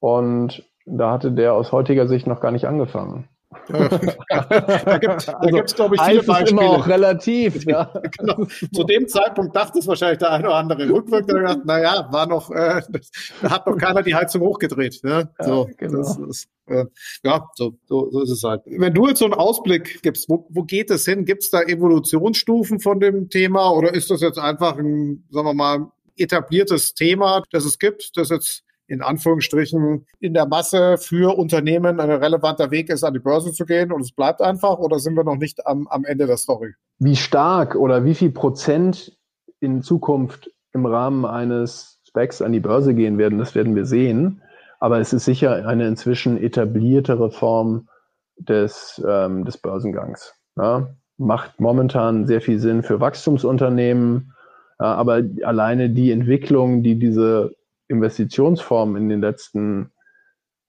Und 0.00 0.64
da 0.86 1.12
hatte 1.12 1.32
der 1.32 1.52
aus 1.52 1.70
heutiger 1.70 2.08
Sicht 2.08 2.26
noch 2.26 2.40
gar 2.40 2.50
nicht 2.50 2.66
angefangen 2.66 3.28
da 3.68 4.98
gibt 4.98 5.22
es, 5.22 5.28
also, 5.28 5.74
glaube 5.74 5.96
ich, 5.96 6.02
viele 6.02 6.22
Beispiele. 6.22 6.50
immer 6.50 6.70
auch 6.70 6.86
relativ. 6.86 7.64
Ja. 7.68 7.92
genau. 8.18 8.46
Zu 8.72 8.84
dem 8.84 9.08
Zeitpunkt 9.08 9.54
dachte 9.54 9.78
es 9.78 9.86
wahrscheinlich 9.86 10.18
der 10.18 10.30
eine 10.32 10.46
oder 10.48 10.56
andere 10.56 10.88
rückwirkend, 10.88 11.28
gedacht, 11.28 11.64
naja, 11.64 12.08
war 12.10 12.26
noch, 12.26 12.50
äh, 12.50 12.82
da 13.42 13.50
hat 13.50 13.66
noch 13.66 13.76
keiner 13.76 14.02
die 14.02 14.14
Heizung 14.14 14.42
hochgedreht. 14.42 15.00
Ne? 15.02 15.28
So, 15.38 15.66
ja, 15.66 15.74
genau. 15.76 15.98
das 15.98 16.18
ist, 16.18 16.48
äh, 16.66 16.84
ja 17.24 17.46
so, 17.54 17.74
so, 17.86 18.10
so 18.10 18.22
ist 18.22 18.30
es 18.30 18.42
halt. 18.42 18.62
Wenn 18.66 18.94
du 18.94 19.08
jetzt 19.08 19.18
so 19.18 19.24
einen 19.24 19.34
Ausblick 19.34 20.02
gibst, 20.02 20.28
wo, 20.28 20.46
wo 20.50 20.62
geht 20.62 20.90
es 20.90 21.04
hin? 21.04 21.24
Gibt 21.24 21.42
es 21.42 21.50
da 21.50 21.62
Evolutionsstufen 21.62 22.80
von 22.80 23.00
dem 23.00 23.28
Thema 23.28 23.70
oder 23.70 23.92
ist 23.92 24.10
das 24.10 24.20
jetzt 24.20 24.38
einfach 24.38 24.78
ein, 24.78 25.26
sagen 25.30 25.46
wir 25.46 25.54
mal, 25.54 25.90
etabliertes 26.16 26.94
Thema, 26.94 27.42
das 27.50 27.64
es 27.64 27.78
gibt, 27.78 28.16
das 28.16 28.30
jetzt 28.30 28.64
in 28.88 29.02
Anführungsstrichen 29.02 30.06
in 30.18 30.34
der 30.34 30.46
Masse 30.46 30.96
für 30.98 31.38
Unternehmen 31.38 32.00
ein 32.00 32.10
relevanter 32.10 32.70
Weg 32.70 32.88
ist, 32.88 33.04
an 33.04 33.12
die 33.12 33.20
Börse 33.20 33.52
zu 33.52 33.64
gehen 33.64 33.92
und 33.92 34.00
es 34.00 34.12
bleibt 34.12 34.40
einfach 34.42 34.78
oder 34.78 34.98
sind 34.98 35.14
wir 35.14 35.24
noch 35.24 35.36
nicht 35.36 35.66
am, 35.66 35.86
am 35.88 36.04
Ende 36.04 36.26
der 36.26 36.38
Story? 36.38 36.72
Wie 36.98 37.16
stark 37.16 37.76
oder 37.76 38.04
wie 38.04 38.14
viel 38.14 38.30
Prozent 38.30 39.16
in 39.60 39.82
Zukunft 39.82 40.50
im 40.72 40.86
Rahmen 40.86 41.24
eines 41.24 42.00
Specs 42.08 42.42
an 42.42 42.52
die 42.52 42.60
Börse 42.60 42.94
gehen 42.94 43.18
werden, 43.18 43.38
das 43.38 43.54
werden 43.54 43.76
wir 43.76 43.84
sehen. 43.84 44.42
Aber 44.80 44.98
es 45.00 45.12
ist 45.12 45.24
sicher 45.24 45.66
eine 45.66 45.86
inzwischen 45.86 46.42
etabliertere 46.42 47.30
Form 47.30 47.88
des, 48.36 49.02
ähm, 49.06 49.44
des 49.44 49.58
Börsengangs. 49.58 50.34
Ja? 50.56 50.94
Macht 51.18 51.60
momentan 51.60 52.26
sehr 52.26 52.40
viel 52.40 52.58
Sinn 52.58 52.82
für 52.82 53.00
Wachstumsunternehmen, 53.00 54.32
aber 54.78 55.24
alleine 55.42 55.90
die 55.90 56.12
Entwicklung, 56.12 56.84
die 56.84 57.00
diese 57.00 57.56
Investitionsform 57.88 58.96
in 58.96 59.08
den 59.08 59.20
letzten 59.20 59.92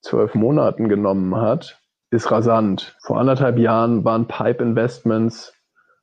zwölf 0.01 0.35
Monaten 0.35 0.89
genommen 0.89 1.35
hat, 1.35 1.81
ist 2.11 2.31
rasant. 2.31 2.95
Vor 3.01 3.19
anderthalb 3.19 3.57
Jahren 3.57 4.03
waren 4.03 4.27
Pipe 4.27 4.63
Investments 4.63 5.53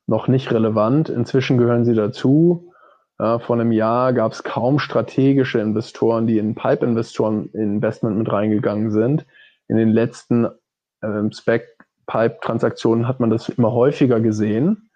noch 0.05 0.27
nicht 0.27 0.51
relevant. 0.51 1.09
Inzwischen 1.09 1.57
gehören 1.57 1.85
sie 1.85 1.95
dazu. 1.95 2.71
Ja, 3.19 3.39
vor 3.39 3.55
einem 3.55 3.71
Jahr 3.71 4.13
gab 4.13 4.31
es 4.31 4.43
kaum 4.43 4.79
strategische 4.79 5.59
Investoren, 5.59 6.27
die 6.27 6.37
in 6.37 6.55
Pipe-Investoren 6.55 7.49
Investment 7.53 8.17
mit 8.17 8.31
reingegangen 8.31 8.91
sind. 8.91 9.25
in 9.67 9.75
den 9.75 9.89
letzten 9.89 10.47
ähm, 11.03 11.31
Spec-Pipe-Transaktionen 11.31 13.07
hat 13.07 13.19
man 13.19 13.29
das 13.29 13.49
immer 13.49 13.73
häufiger 13.73 14.21
gesehen, 14.21 14.89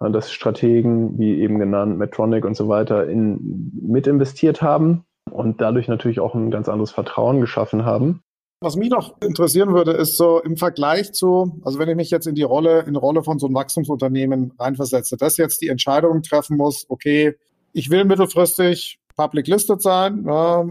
äh, 0.00 0.10
dass 0.10 0.32
Strategen, 0.32 1.18
wie 1.18 1.40
eben 1.40 1.58
genannt, 1.58 1.98
Medtronic 1.98 2.44
und 2.44 2.56
so 2.56 2.68
weiter, 2.68 3.08
in, 3.08 3.72
mit 3.80 4.06
investiert 4.06 4.60
haben 4.60 5.04
und 5.28 5.60
dadurch 5.60 5.88
natürlich 5.88 6.20
auch 6.20 6.34
ein 6.34 6.50
ganz 6.50 6.68
anderes 6.68 6.90
Vertrauen 6.90 7.40
geschaffen 7.40 7.84
haben. 7.84 8.22
Was 8.60 8.74
mich 8.74 8.90
noch 8.90 9.20
interessieren 9.22 9.72
würde, 9.72 9.92
ist 9.92 10.16
so 10.16 10.40
im 10.42 10.56
Vergleich 10.56 11.12
zu, 11.12 11.60
also 11.64 11.78
wenn 11.78 11.88
ich 11.88 11.94
mich 11.94 12.10
jetzt 12.10 12.26
in 12.26 12.34
die 12.34 12.42
Rolle, 12.42 12.80
in 12.80 12.94
die 12.94 12.98
Rolle 12.98 13.22
von 13.22 13.38
so 13.38 13.46
einem 13.46 13.54
Wachstumsunternehmen 13.54 14.52
reinversetze, 14.58 15.16
dass 15.16 15.36
jetzt 15.36 15.62
die 15.62 15.68
Entscheidung 15.68 16.22
treffen 16.22 16.56
muss, 16.56 16.84
okay, 16.88 17.36
ich 17.72 17.90
will 17.90 18.04
mittelfristig 18.04 18.98
public 19.16 19.46
listed 19.46 19.80
sein, 19.80 20.26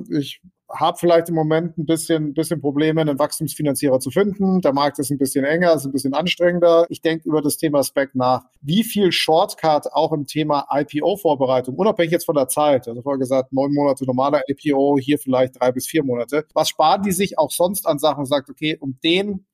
ich 0.10 0.42
habe 0.70 0.98
vielleicht 0.98 1.30
im 1.30 1.36
Moment 1.36 1.78
ein 1.78 1.86
bisschen, 1.86 2.34
bisschen 2.34 2.62
Probleme, 2.62 3.02
einen 3.02 3.20
Wachstumsfinanzierer 3.20 4.00
zu 4.00 4.12
finden. 4.12 4.62
Der 4.62 4.74
Markt 4.74 5.00
ist 5.00 5.10
ein 5.10 5.18
bisschen 5.18 5.46
enger, 5.46 5.74
ist 5.74 5.86
ein 5.86 5.92
bisschen 5.92 6.14
anstrengender. 6.14 6.86
Ich 6.90 7.02
denke 7.02 7.28
über 7.28 7.42
das 7.42 7.58
Thema 7.58 7.84
Spec 7.84 8.16
nach. 8.16 8.46
Wie 8.62 8.84
viel 8.84 9.12
Shortcut 9.12 9.88
auch 9.94 10.12
im 10.12 10.26
Thema 10.26 10.68
IPO-Vorbereitung, 10.70 11.76
unabhängig 11.76 12.12
jetzt 12.12 12.26
von 12.26 12.36
der 12.36 12.48
Zeit, 12.48 12.88
also 12.88 13.02
vorher 13.02 13.20
gesagt, 13.20 13.54
neun 13.54 13.74
Monate 13.74 14.06
normaler 14.06 14.42
IPO, 14.48 14.98
hier 15.00 15.20
vielleicht 15.20 15.60
drei 15.60 15.72
bis 15.72 15.88
vier 15.88 16.04
Monate. 16.04 16.46
Was 16.54 16.70
sparen 16.70 17.02
die 17.02 17.12
sich 17.12 17.38
auch 17.38 17.52
sonst 17.52 17.88
an 17.88 18.00
Sachen 18.00 18.20
und 18.20 18.26
sagt, 18.26 18.50
okay, 18.50 18.78
um 18.80 18.98
den 19.04 19.46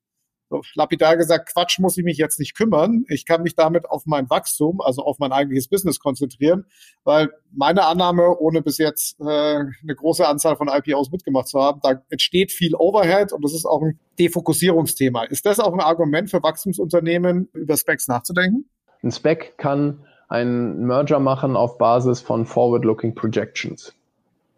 lapidar 0.74 1.16
gesagt, 1.16 1.52
Quatsch 1.52 1.78
muss 1.78 1.96
ich 1.96 2.04
mich 2.04 2.18
jetzt 2.18 2.38
nicht 2.38 2.56
kümmern. 2.56 3.04
Ich 3.08 3.26
kann 3.26 3.42
mich 3.42 3.56
damit 3.56 3.88
auf 3.90 4.06
mein 4.06 4.28
Wachstum, 4.30 4.80
also 4.80 5.02
auf 5.02 5.18
mein 5.18 5.32
eigentliches 5.32 5.68
Business 5.68 5.98
konzentrieren, 5.98 6.66
weil 7.04 7.30
meine 7.52 7.84
Annahme, 7.86 8.36
ohne 8.38 8.62
bis 8.62 8.78
jetzt 8.78 9.18
äh, 9.20 9.24
eine 9.24 9.94
große 9.94 10.26
Anzahl 10.26 10.56
von 10.56 10.68
IPOs 10.68 11.10
mitgemacht 11.10 11.48
zu 11.48 11.60
haben, 11.60 11.80
da 11.82 12.02
entsteht 12.10 12.52
viel 12.52 12.74
Overhead 12.74 13.32
und 13.32 13.44
das 13.44 13.54
ist 13.54 13.66
auch 13.66 13.82
ein 13.82 13.98
Defokussierungsthema. 14.18 15.24
Ist 15.24 15.46
das 15.46 15.60
auch 15.60 15.72
ein 15.72 15.80
Argument 15.80 16.30
für 16.30 16.42
Wachstumsunternehmen, 16.42 17.48
über 17.52 17.76
Specs 17.76 18.08
nachzudenken? 18.08 18.68
Ein 19.02 19.12
Spec 19.12 19.58
kann 19.58 20.04
einen 20.28 20.86
Merger 20.86 21.20
machen 21.20 21.56
auf 21.56 21.78
Basis 21.78 22.20
von 22.20 22.46
Forward-Looking 22.46 23.14
Projections 23.14 23.94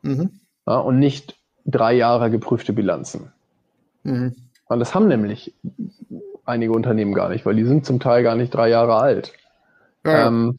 mhm. 0.02 0.40
ja, 0.66 0.78
und 0.78 0.98
nicht 0.98 1.38
drei 1.64 1.94
Jahre 1.94 2.30
geprüfte 2.30 2.72
Bilanzen. 2.72 3.32
Mhm. 4.04 4.36
Und 4.68 4.80
das 4.80 4.94
haben 4.94 5.08
nämlich 5.08 5.54
einige 6.44 6.72
Unternehmen 6.72 7.14
gar 7.14 7.28
nicht, 7.28 7.46
weil 7.46 7.56
die 7.56 7.64
sind 7.64 7.86
zum 7.86 8.00
Teil 8.00 8.22
gar 8.22 8.34
nicht 8.34 8.54
drei 8.54 8.68
Jahre 8.68 8.96
alt. 8.96 9.32
Ja. 10.04 10.28
Ähm, 10.28 10.58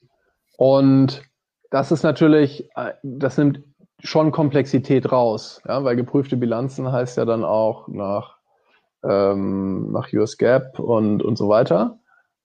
und 0.57 1.23
das 1.69 1.91
ist 1.91 2.03
natürlich, 2.03 2.69
äh, 2.75 2.93
das 3.03 3.37
nimmt 3.37 3.63
schon 3.99 4.31
Komplexität 4.31 5.11
raus, 5.11 5.61
ja, 5.67 5.83
weil 5.83 5.95
geprüfte 5.95 6.37
Bilanzen 6.37 6.91
heißt 6.91 7.17
ja 7.17 7.25
dann 7.25 7.43
auch 7.43 7.87
nach, 7.87 8.37
ähm, 9.03 9.91
nach 9.91 10.11
US 10.13 10.37
Gap 10.37 10.79
und, 10.79 11.23
und 11.23 11.37
so 11.37 11.49
weiter. 11.49 11.99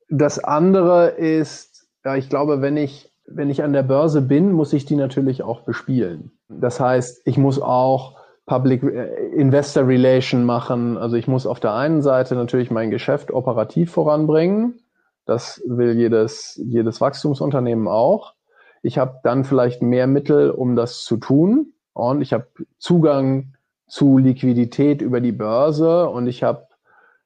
Das 0.09 0.43
andere 0.43 1.09
ist, 1.09 1.87
ja, 2.05 2.17
ich 2.17 2.29
glaube, 2.29 2.63
wenn 2.63 2.77
ich, 2.77 3.13
wenn 3.27 3.51
ich 3.51 3.63
an 3.63 3.73
der 3.73 3.83
Börse 3.83 4.23
bin, 4.23 4.53
muss 4.53 4.73
ich 4.73 4.85
die 4.85 4.97
natürlich 4.97 5.43
auch 5.43 5.61
bespielen. 5.61 6.33
Das 6.49 6.81
heißt, 6.81 7.23
ich 7.25 7.39
muss 7.39 7.61
auch 7.61 8.19
Public 8.53 8.83
äh, 8.83 9.29
Investor 9.35 9.89
Relation 9.89 10.45
machen. 10.45 10.99
Also 10.99 11.17
ich 11.17 11.27
muss 11.27 11.47
auf 11.47 11.59
der 11.59 11.73
einen 11.73 12.03
Seite 12.03 12.35
natürlich 12.35 12.71
mein 12.71 12.91
Geschäft 12.91 13.31
operativ 13.31 13.91
voranbringen. 13.91 14.79
Das 15.25 15.63
will 15.67 15.97
jedes, 15.97 16.61
jedes 16.63 17.01
Wachstumsunternehmen 17.01 17.89
auch. 17.89 18.35
Ich 18.83 18.99
habe 18.99 19.21
dann 19.23 19.45
vielleicht 19.45 19.81
mehr 19.81 20.07
Mittel, 20.07 20.51
um 20.51 20.77
das 20.77 21.03
zu 21.03 21.17
tun. 21.17 21.73
Und 21.95 22.21
ich 22.21 22.35
habe 22.35 22.47
Zugang 22.77 23.55
zu 23.89 24.19
Liquidität 24.19 25.01
über 25.01 25.23
die 25.23 25.33
Börse 25.33 26.11
und 26.11 26.27
ich 26.27 26.43
habe 26.43 26.67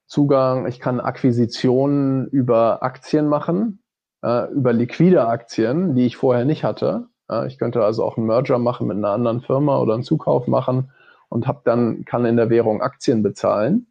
Zugang, 0.07 0.69
ich 0.69 0.79
kann 0.79 1.01
Akquisitionen 1.01 2.29
über 2.29 2.85
Aktien 2.85 3.27
machen, 3.27 3.81
äh, 4.23 4.49
über 4.53 4.73
liquide 4.73 5.27
Aktien, 5.27 5.97
die 5.97 6.07
ich 6.07 6.17
vorher 6.17 6.45
nicht 6.45 6.63
hatte. 6.63 7.09
Ich 7.49 7.59
könnte 7.59 7.85
also 7.85 8.05
auch 8.05 8.17
einen 8.17 8.27
Merger 8.27 8.61
machen 8.61 8.87
mit 8.87 8.99
einer 8.99 9.11
anderen 9.11 9.41
Firma 9.41 9.81
oder 9.81 9.95
einen 9.95 10.05
Zukauf 10.05 10.47
machen 10.47 10.93
und 11.29 11.47
habe 11.47 11.63
dann, 11.65 12.05
kann 12.05 12.25
in 12.25 12.37
der 12.37 12.51
Währung 12.51 12.83
Aktien 12.83 13.23
bezahlen. 13.23 13.87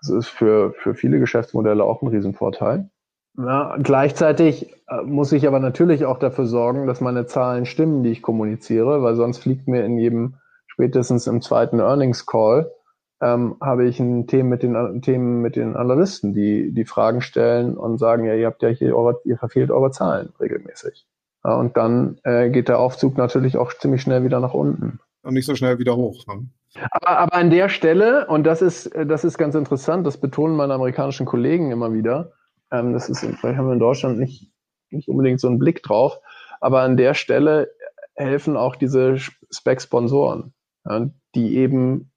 Das 0.00 0.10
ist 0.10 0.28
für, 0.28 0.72
für 0.74 0.94
viele 0.94 1.18
Geschäftsmodelle 1.18 1.82
auch 1.84 2.02
ein 2.02 2.08
Riesenvorteil. 2.08 2.90
Ja, 3.36 3.76
gleichzeitig 3.80 4.72
äh, 4.88 5.02
muss 5.02 5.32
ich 5.32 5.46
aber 5.46 5.60
natürlich 5.60 6.04
auch 6.04 6.18
dafür 6.18 6.46
sorgen, 6.46 6.86
dass 6.86 7.00
meine 7.00 7.26
Zahlen 7.26 7.66
stimmen, 7.66 8.02
die 8.02 8.10
ich 8.10 8.22
kommuniziere, 8.22 9.02
weil 9.02 9.14
sonst 9.14 9.38
fliegt 9.38 9.68
mir 9.68 9.84
in 9.84 9.96
jedem, 9.96 10.34
spätestens 10.66 11.26
im 11.26 11.40
zweiten 11.40 11.78
Earnings 11.78 12.26
Call, 12.26 12.72
ähm, 13.20 13.56
habe 13.60 13.86
ich 13.86 14.00
ein 14.00 14.26
Thema 14.26 14.50
mit 14.50 14.62
den 14.62 15.02
Themen 15.02 15.40
mit 15.40 15.56
den 15.56 15.76
Analysten, 15.76 16.34
die 16.34 16.72
die 16.72 16.84
Fragen 16.84 17.20
stellen 17.20 17.76
und 17.76 17.98
sagen, 17.98 18.24
ja, 18.24 18.34
ihr 18.34 18.46
habt 18.46 18.62
ja 18.62 18.68
hier 18.68 18.96
eure, 18.96 19.20
ihr 19.24 19.38
verfehlt 19.38 19.70
eure 19.70 19.90
Zahlen 19.90 20.32
regelmäßig. 20.40 21.06
Ja, 21.44 21.54
und 21.54 21.76
dann 21.76 22.18
äh, 22.24 22.50
geht 22.50 22.68
der 22.68 22.78
Aufzug 22.80 23.16
natürlich 23.16 23.56
auch 23.56 23.72
ziemlich 23.72 24.02
schnell 24.02 24.24
wieder 24.24 24.40
nach 24.40 24.54
unten. 24.54 25.00
Und 25.22 25.34
nicht 25.34 25.46
so 25.46 25.54
schnell 25.54 25.78
wieder 25.78 25.96
hoch. 25.96 26.26
Ne? 26.26 26.48
Aber, 26.90 27.18
aber 27.18 27.34
an 27.34 27.50
der 27.50 27.68
Stelle, 27.68 28.26
und 28.26 28.44
das 28.44 28.62
ist, 28.62 28.90
das 28.94 29.24
ist 29.24 29.38
ganz 29.38 29.54
interessant, 29.54 30.06
das 30.06 30.18
betonen 30.18 30.56
meine 30.56 30.74
amerikanischen 30.74 31.26
Kollegen 31.26 31.70
immer 31.70 31.92
wieder, 31.92 32.32
ähm, 32.70 32.92
das 32.92 33.08
ist, 33.08 33.20
vielleicht 33.20 33.58
haben 33.58 33.66
wir 33.66 33.72
in 33.72 33.78
Deutschland 33.78 34.18
nicht, 34.18 34.52
nicht 34.90 35.08
unbedingt 35.08 35.40
so 35.40 35.48
einen 35.48 35.58
Blick 35.58 35.82
drauf, 35.82 36.18
aber 36.60 36.82
an 36.82 36.96
der 36.96 37.14
Stelle 37.14 37.70
helfen 38.14 38.56
auch 38.56 38.76
diese 38.76 39.16
Spec-Sponsoren, 39.18 40.52
ja, 40.84 41.08
die 41.34 41.56
eben 41.56 42.10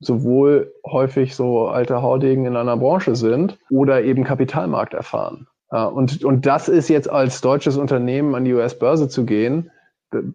sowohl 0.00 0.74
häufig 0.84 1.34
so 1.34 1.68
alte 1.68 2.02
Haudegen 2.02 2.44
in 2.44 2.56
einer 2.56 2.76
Branche 2.76 3.16
sind 3.16 3.58
oder 3.70 4.02
eben 4.02 4.24
Kapitalmarkt 4.24 4.92
erfahren. 4.92 5.46
Ja, 5.72 5.86
und, 5.86 6.24
und 6.24 6.46
das 6.46 6.68
ist 6.68 6.88
jetzt 6.88 7.08
als 7.08 7.40
deutsches 7.40 7.76
Unternehmen 7.76 8.34
an 8.34 8.44
die 8.44 8.52
US-Börse 8.52 9.08
zu 9.08 9.24
gehen, 9.24 9.70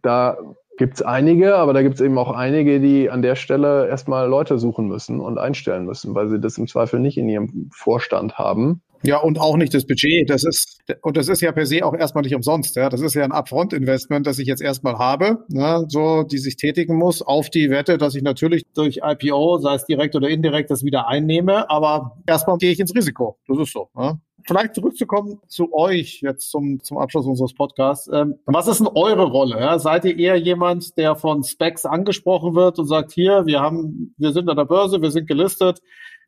da 0.01 0.37
Gibt 0.79 0.93
es 0.93 1.01
einige, 1.01 1.57
aber 1.57 1.73
da 1.73 1.81
gibt 1.81 1.95
es 1.95 2.01
eben 2.01 2.17
auch 2.17 2.31
einige, 2.31 2.79
die 2.79 3.09
an 3.09 3.21
der 3.21 3.35
Stelle 3.35 3.89
erstmal 3.89 4.29
Leute 4.29 4.57
suchen 4.57 4.87
müssen 4.87 5.19
und 5.19 5.37
einstellen 5.37 5.83
müssen, 5.83 6.15
weil 6.15 6.29
sie 6.29 6.39
das 6.39 6.57
im 6.57 6.67
Zweifel 6.67 7.01
nicht 7.01 7.17
in 7.17 7.27
ihrem 7.27 7.69
Vorstand 7.73 8.37
haben. 8.37 8.81
Ja, 9.03 9.17
und 9.17 9.41
auch 9.41 9.57
nicht 9.57 9.73
das 9.73 9.85
Budget. 9.85 10.29
Das 10.29 10.45
ist, 10.45 10.79
und 11.01 11.17
das 11.17 11.27
ist 11.27 11.41
ja 11.41 11.51
per 11.51 11.65
se 11.65 11.85
auch 11.85 11.93
erstmal 11.93 12.23
nicht 12.23 12.33
umsonst. 12.33 12.77
Ja. 12.77 12.87
Das 12.87 13.01
ist 13.01 13.13
ja 13.13 13.25
ein 13.25 13.33
Upfront-Investment, 13.33 14.25
das 14.25 14.39
ich 14.39 14.47
jetzt 14.47 14.61
erstmal 14.61 14.97
habe, 14.97 15.39
ne, 15.49 15.83
so, 15.89 16.23
die 16.23 16.37
sich 16.37 16.55
tätigen 16.55 16.95
muss, 16.95 17.21
auf 17.21 17.49
die 17.49 17.69
Wette, 17.69 17.97
dass 17.97 18.15
ich 18.15 18.23
natürlich 18.23 18.63
durch 18.73 19.01
IPO, 19.03 19.57
sei 19.57 19.75
es 19.75 19.83
direkt 19.83 20.15
oder 20.15 20.29
indirekt, 20.29 20.71
das 20.71 20.85
wieder 20.85 21.09
einnehme. 21.09 21.69
Aber 21.69 22.19
erstmal 22.25 22.57
gehe 22.57 22.71
ich 22.71 22.79
ins 22.79 22.95
Risiko. 22.95 23.37
Das 23.49 23.57
ist 23.57 23.73
so. 23.73 23.89
Ne 23.97 24.17
vielleicht 24.47 24.75
zurückzukommen 24.75 25.39
zu 25.47 25.73
euch 25.73 26.21
jetzt 26.21 26.49
zum, 26.51 26.81
zum 26.83 26.97
Abschluss 26.97 27.25
unseres 27.25 27.53
Podcasts. 27.53 28.09
Ähm, 28.11 28.35
was 28.45 28.67
ist 28.67 28.79
denn 28.79 28.87
eure 28.87 29.25
Rolle? 29.25 29.59
Ja? 29.59 29.79
Seid 29.79 30.05
ihr 30.05 30.17
eher 30.17 30.37
jemand, 30.37 30.97
der 30.97 31.15
von 31.15 31.43
Specs 31.43 31.85
angesprochen 31.85 32.55
wird 32.55 32.79
und 32.79 32.87
sagt, 32.87 33.11
hier, 33.11 33.45
wir 33.45 33.59
haben, 33.59 34.13
wir 34.17 34.31
sind 34.31 34.49
an 34.49 34.57
der 34.57 34.65
Börse, 34.65 35.01
wir 35.01 35.11
sind 35.11 35.27
gelistet, 35.27 35.79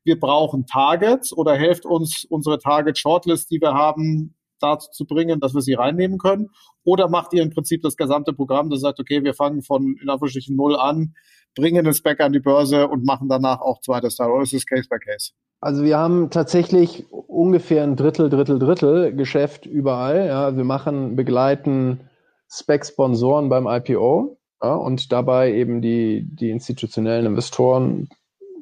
wir 0.04 0.20
brauchen 0.20 0.66
Targets 0.66 1.32
oder 1.34 1.56
helft 1.56 1.86
uns 1.86 2.26
unsere 2.30 2.60
Target 2.60 2.98
Shortlist, 2.98 3.52
die 3.52 3.62
wir 3.62 3.74
haben, 3.74 4.36
dazu 4.60 4.90
zu 4.92 5.06
bringen, 5.06 5.40
dass 5.40 5.54
wir 5.54 5.62
sie 5.62 5.74
reinnehmen 5.74 6.18
können? 6.18 6.50
Oder 6.84 7.10
macht 7.10 7.34
ihr 7.34 7.42
im 7.42 7.50
Prinzip 7.50 7.82
das 7.82 7.96
gesamte 7.96 8.34
Programm, 8.34 8.70
das 8.70 8.82
sagt, 8.82 9.00
okay, 9.00 9.24
wir 9.24 9.34
fangen 9.34 9.62
von 9.62 9.98
in 10.02 10.10
Anführungsstrichen 10.10 10.56
Null 10.56 10.76
an, 10.76 11.16
bringen 11.56 11.84
den 11.84 11.94
Spec 11.94 12.20
an 12.22 12.32
die 12.32 12.40
Börse 12.40 12.88
und 12.88 13.06
machen 13.06 13.28
danach 13.28 13.62
auch 13.62 13.82
zweites 13.82 14.16
Teil? 14.16 14.30
Oder 14.32 14.44
ist 14.44 14.54
es 14.54 14.66
Case 14.66 14.88
by 14.90 14.98
Case? 15.00 15.32
Also 15.62 15.84
wir 15.84 16.00
haben 16.00 16.32
tatsächlich 16.32 17.06
ungefähr 17.12 17.84
ein 17.84 17.96
Drittel, 17.96 18.32
Drittel, 18.32 18.58
Drittel 18.58 19.16
Geschäft 19.16 19.68
überall. 19.68 20.26
Ja. 20.26 20.58
Wir 20.58 20.64
machen, 20.64 21.16
begleiten 21.16 22.02
Spec-Sponsoren 22.50 23.48
beim 23.48 23.68
IPO 23.68 24.38
ja, 24.62 24.74
und 24.74 25.12
dabei 25.12 25.54
eben 25.54 25.84
die, 25.84 26.28
die 26.28 26.50
institutionellen 26.50 27.28
Investoren 27.28 28.10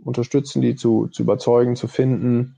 unterstützen, 0.04 0.62
die 0.62 0.76
zu, 0.76 1.08
zu 1.08 1.24
überzeugen, 1.24 1.78
zu 1.78 1.88
finden. 1.88 2.58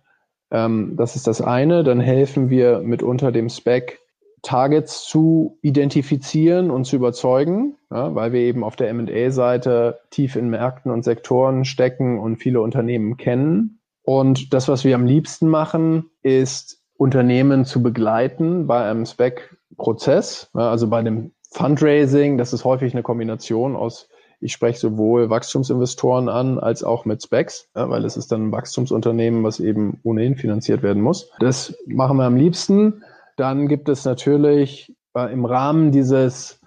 Ähm, 0.49 0.95
das 0.97 1.15
ist 1.15 1.27
das 1.27 1.41
eine. 1.41 1.83
Dann 1.83 1.99
helfen 1.99 2.49
wir 2.49 2.79
mitunter 2.79 3.31
dem 3.31 3.47
Spec 3.47 3.99
Targets 4.41 5.05
zu 5.05 5.59
identifizieren 5.61 6.71
und 6.71 6.85
zu 6.85 6.95
überzeugen, 6.95 7.75
ja, 7.91 8.15
weil 8.15 8.33
wir 8.33 8.39
eben 8.39 8.63
auf 8.63 8.75
der 8.75 8.89
M&A-Seite 8.89 9.99
tief 10.09 10.35
in 10.35 10.49
Märkten 10.49 10.91
und 10.91 11.03
Sektoren 11.03 11.63
stecken 11.63 12.19
und 12.19 12.37
viele 12.37 12.59
Unternehmen 12.59 13.17
kennen 13.17 13.80
und 14.03 14.53
das, 14.53 14.67
was 14.67 14.83
wir 14.83 14.95
am 14.95 15.05
liebsten 15.05 15.47
machen, 15.47 16.09
ist 16.21 16.81
Unternehmen 16.97 17.65
zu 17.65 17.81
begleiten 17.81 18.67
bei 18.67 18.89
einem 18.89 19.05
Spec-Prozess, 19.05 20.49
also 20.53 20.87
bei 20.87 21.01
dem 21.01 21.31
Fundraising. 21.51 22.37
Das 22.37 22.53
ist 22.53 22.63
häufig 22.65 22.93
eine 22.93 23.03
Kombination 23.03 23.75
aus, 23.75 24.07
ich 24.43 24.53
spreche 24.53 24.79
sowohl 24.79 25.29
Wachstumsinvestoren 25.29 26.27
an 26.27 26.57
als 26.57 26.83
auch 26.83 27.05
mit 27.05 27.21
Specs, 27.21 27.69
weil 27.73 28.03
es 28.05 28.17
ist 28.17 28.31
dann 28.31 28.47
ein 28.47 28.51
Wachstumsunternehmen, 28.51 29.43
was 29.43 29.59
eben 29.59 29.99
ohnehin 30.03 30.35
finanziert 30.35 30.81
werden 30.81 31.03
muss. 31.03 31.29
Das 31.39 31.75
machen 31.85 32.17
wir 32.17 32.25
am 32.25 32.35
liebsten. 32.35 33.03
Dann 33.37 33.67
gibt 33.67 33.87
es 33.87 34.03
natürlich 34.03 34.95
äh, 35.15 35.31
im 35.31 35.45
Rahmen 35.45 35.91
dieses 35.91 36.59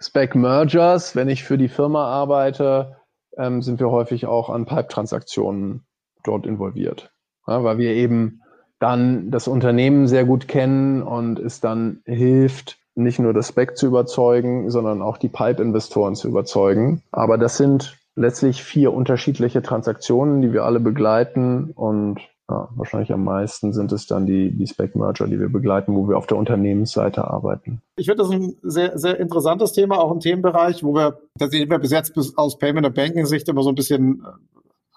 Spec-Mergers, 0.00 1.14
wenn 1.14 1.28
ich 1.28 1.44
für 1.44 1.58
die 1.58 1.68
Firma 1.68 2.06
arbeite, 2.06 2.96
ähm, 3.36 3.62
sind 3.62 3.78
wir 3.78 3.90
häufig 3.90 4.26
auch 4.26 4.50
an 4.50 4.66
Pipe-Transaktionen 4.66 5.84
dort 6.22 6.46
involviert. 6.46 7.10
Ja, 7.46 7.64
weil 7.64 7.78
wir 7.78 7.90
eben 7.90 8.42
dann 8.78 9.30
das 9.30 9.48
Unternehmen 9.48 10.08
sehr 10.08 10.24
gut 10.24 10.48
kennen 10.48 11.02
und 11.02 11.38
es 11.38 11.60
dann 11.60 12.00
hilft, 12.04 12.78
nicht 12.94 13.18
nur 13.18 13.32
das 13.32 13.48
Spec 13.48 13.76
zu 13.76 13.86
überzeugen, 13.86 14.70
sondern 14.70 15.02
auch 15.02 15.18
die 15.18 15.28
Pipe-Investoren 15.28 16.14
zu 16.14 16.28
überzeugen. 16.28 17.02
Aber 17.10 17.38
das 17.38 17.56
sind 17.56 17.96
letztlich 18.16 18.62
vier 18.62 18.92
unterschiedliche 18.92 19.62
Transaktionen, 19.62 20.42
die 20.42 20.52
wir 20.52 20.64
alle 20.64 20.80
begleiten 20.80 21.70
und 21.74 22.20
ja, 22.50 22.68
wahrscheinlich 22.74 23.12
am 23.12 23.24
meisten 23.24 23.72
sind 23.72 23.92
es 23.92 24.06
dann 24.06 24.26
die, 24.26 24.50
die 24.50 24.66
Spec-Merger, 24.66 25.26
die 25.26 25.40
wir 25.40 25.48
begleiten, 25.48 25.94
wo 25.94 26.08
wir 26.08 26.18
auf 26.18 26.26
der 26.26 26.36
Unternehmensseite 26.36 27.24
arbeiten. 27.24 27.80
Ich 27.96 28.06
finde 28.06 28.24
das 28.24 28.30
ein 28.30 28.56
sehr, 28.62 28.98
sehr 28.98 29.18
interessantes 29.18 29.72
Thema, 29.72 29.98
auch 29.98 30.12
ein 30.12 30.20
Themenbereich, 30.20 30.82
wo 30.82 30.94
wir, 30.94 31.18
das 31.38 31.50
sehen 31.50 31.70
wir 31.70 31.78
bis 31.78 31.92
jetzt 31.92 32.12
aus 32.36 32.58
Payment- 32.58 32.86
und 32.86 32.94
Banking-Sicht 32.94 33.48
immer 33.48 33.62
so 33.62 33.70
ein 33.70 33.74
bisschen 33.74 34.26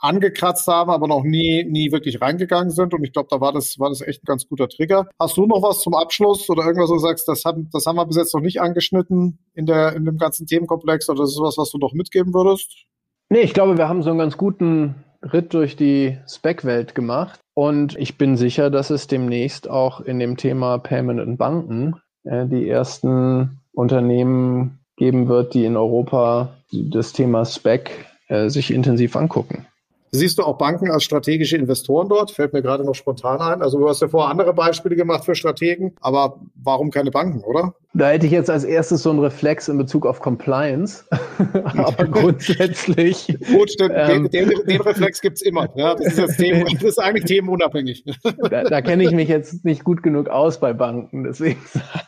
angekratzt 0.06 0.68
haben, 0.68 0.90
aber 0.90 1.08
noch 1.08 1.24
nie, 1.24 1.64
nie 1.64 1.92
wirklich 1.92 2.22
reingegangen 2.22 2.70
sind. 2.70 2.94
Und 2.94 3.04
ich 3.04 3.12
glaube, 3.12 3.28
da 3.30 3.42
war 3.42 3.52
das, 3.52 3.80
war 3.80 3.90
das 3.90 4.02
echt 4.02 4.24
ein 4.24 4.28
ganz 4.28 4.48
guter 4.48 4.70
Trigger. 4.70 5.08
Hast 5.20 5.38
du 5.38 5.46
noch 5.46 5.62
was 5.62 5.82
zum 5.82 5.96
Abschluss 5.96 6.50
oder 6.50 6.64
irgendwas, 6.66 6.90
wo 6.90 6.94
du 6.94 7.00
sagst, 7.00 7.28
das 7.28 7.44
haben, 7.44 7.70
das 7.72 7.86
haben 7.86 7.96
wir 7.96 8.06
bis 8.06 8.18
jetzt 8.18 8.34
noch 8.34 8.42
nicht 8.42 8.62
angeschnitten 8.62 9.40
in 9.54 9.66
der, 9.66 9.94
in 9.94 10.06
dem 10.06 10.18
ganzen 10.18 10.46
Themenkomplex 10.46 11.10
oder 11.10 11.24
das 11.24 11.32
ist 11.32 11.42
was, 11.42 11.58
was 11.58 11.72
du 11.72 11.78
noch 11.78 11.94
mitgeben 11.94 12.34
würdest? 12.34 12.86
Nee, 13.30 13.40
ich 13.40 13.54
glaube, 13.54 13.78
wir 13.78 13.90
haben 13.90 14.04
so 14.04 14.12
einen 14.12 14.20
ganz 14.20 14.38
guten 14.38 14.96
Ritt 15.22 15.54
durch 15.54 15.76
die 15.76 16.18
Spec-Welt 16.28 16.94
gemacht. 16.94 17.40
Und 17.54 17.98
ich 17.98 18.18
bin 18.18 18.38
sicher, 18.38 18.70
dass 18.70 18.90
es 18.90 19.08
demnächst 19.08 19.70
auch 19.70 20.02
in 20.02 20.20
dem 20.20 20.38
Thema 20.38 20.78
Payment 20.78 21.20
und 21.20 21.38
Banken 21.38 21.96
äh, 22.24 22.46
die 22.46 22.70
ersten 22.70 23.62
Unternehmen 23.74 24.80
geben 24.98 25.28
wird, 25.28 25.54
die 25.54 25.66
in 25.66 25.78
Europa 25.78 26.50
das 26.72 27.14
Thema 27.14 27.46
Spec 27.46 28.06
äh, 28.28 28.50
sich 28.50 28.72
intensiv 28.72 29.16
angucken. 29.16 29.66
Siehst 30.12 30.38
du 30.38 30.44
auch 30.44 30.58
Banken 30.58 30.92
als 30.92 31.04
strategische 31.04 31.58
Investoren 31.58 32.08
dort? 32.08 32.32
Fällt 32.32 32.54
mir 32.54 32.62
gerade 32.62 32.86
noch 32.86 32.96
spontan 32.96 33.42
ein. 33.42 33.62
Also 33.62 33.80
du 33.80 33.90
hast 33.90 34.02
ja 34.02 34.08
vorher 34.08 34.32
andere 34.32 34.54
Beispiele 34.54 34.96
gemacht 34.96 35.26
für 35.26 35.36
Strategen, 35.36 35.96
aber 36.00 36.40
warum 36.56 36.92
keine 36.92 37.12
Banken, 37.12 37.44
oder? 37.44 37.76
Da 37.94 38.10
hätte 38.10 38.26
ich 38.26 38.32
jetzt 38.32 38.50
als 38.50 38.64
erstes 38.64 39.04
so 39.04 39.10
einen 39.10 39.20
Reflex 39.20 39.68
in 39.68 39.78
Bezug 39.78 40.06
auf 40.06 40.20
Compliance. 40.20 41.06
aber 41.54 42.06
grundsätzlich. 42.12 43.28
Gut, 43.52 43.80
den, 43.80 43.92
ähm, 43.94 44.30
den, 44.30 44.50
den 44.68 44.82
Reflex 44.82 45.22
gibt's 45.22 45.42
immer. 45.42 45.70
Ja, 45.76 45.96
das, 45.96 46.18
ist 46.18 46.38
Thema, 46.38 46.66
das 46.74 46.84
ist 46.84 47.00
eigentlich 47.00 47.26
themenunabhängig. 47.26 48.06
da, 48.50 48.64
da 48.64 48.82
kenne 48.82 49.04
ich 49.04 49.12
mich 49.12 49.30
jetzt 49.30 49.66
nicht 49.66 49.84
gut 49.84 50.04
genug 50.04 50.30
aus 50.30 50.60
bei 50.60 50.74
Banken, 50.74 51.24
deswegen 51.24 51.62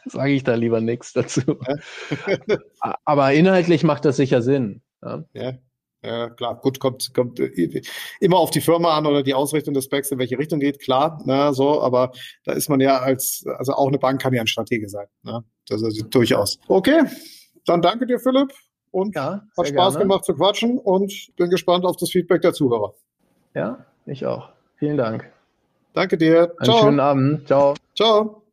sage 0.05 0.31
ich 0.31 0.43
da 0.43 0.55
lieber 0.55 0.81
nichts 0.81 1.13
dazu. 1.13 1.41
aber 3.05 3.33
inhaltlich 3.33 3.83
macht 3.83 4.05
das 4.05 4.17
sicher 4.17 4.41
Sinn. 4.41 4.81
Ja. 5.01 5.23
ja. 5.33 5.53
Ja, 6.03 6.29
klar, 6.29 6.59
gut, 6.61 6.79
kommt, 6.79 7.13
kommt 7.13 7.39
äh, 7.39 7.81
immer 8.19 8.37
auf 8.37 8.51
die 8.51 8.61
Firma 8.61 8.95
an 8.95 9.07
oder 9.07 9.23
die 9.23 9.33
Ausrichtung 9.33 9.73
des 9.73 9.85
Specs, 9.85 10.11
in 10.11 10.19
welche 10.19 10.37
Richtung 10.37 10.59
geht, 10.59 10.79
klar, 10.79 11.21
ne, 11.25 11.53
so, 11.53 11.81
aber 11.81 12.11
da 12.45 12.53
ist 12.53 12.69
man 12.69 12.79
ja 12.79 12.99
als, 12.99 13.45
also 13.57 13.73
auch 13.73 13.87
eine 13.87 13.97
Bank 13.97 14.21
kann 14.21 14.33
ja 14.33 14.41
ein 14.41 14.47
Stratege 14.47 14.89
sein, 14.89 15.07
ne, 15.23 15.43
das 15.67 15.81
ist 15.81 16.07
durchaus. 16.11 16.59
Okay, 16.67 17.01
dann 17.65 17.81
danke 17.81 18.05
dir, 18.05 18.19
Philipp, 18.19 18.53
und 18.91 19.15
ja, 19.15 19.41
hat 19.57 19.67
Spaß 19.67 19.95
gerne. 19.95 20.07
gemacht 20.07 20.25
zu 20.25 20.35
quatschen 20.35 20.77
und 20.77 21.11
bin 21.35 21.49
gespannt 21.49 21.83
auf 21.83 21.97
das 21.97 22.11
Feedback 22.11 22.41
der 22.41 22.53
Zuhörer. 22.53 22.93
Ja, 23.53 23.85
ich 24.05 24.25
auch. 24.25 24.49
Vielen 24.77 24.97
Dank. 24.97 25.31
Danke 25.93 26.17
dir. 26.17 26.53
Einen 26.59 26.73
schönen 26.73 26.99
Abend. 26.99 27.47
Ciao. 27.47 27.73
Ciao. 27.95 28.46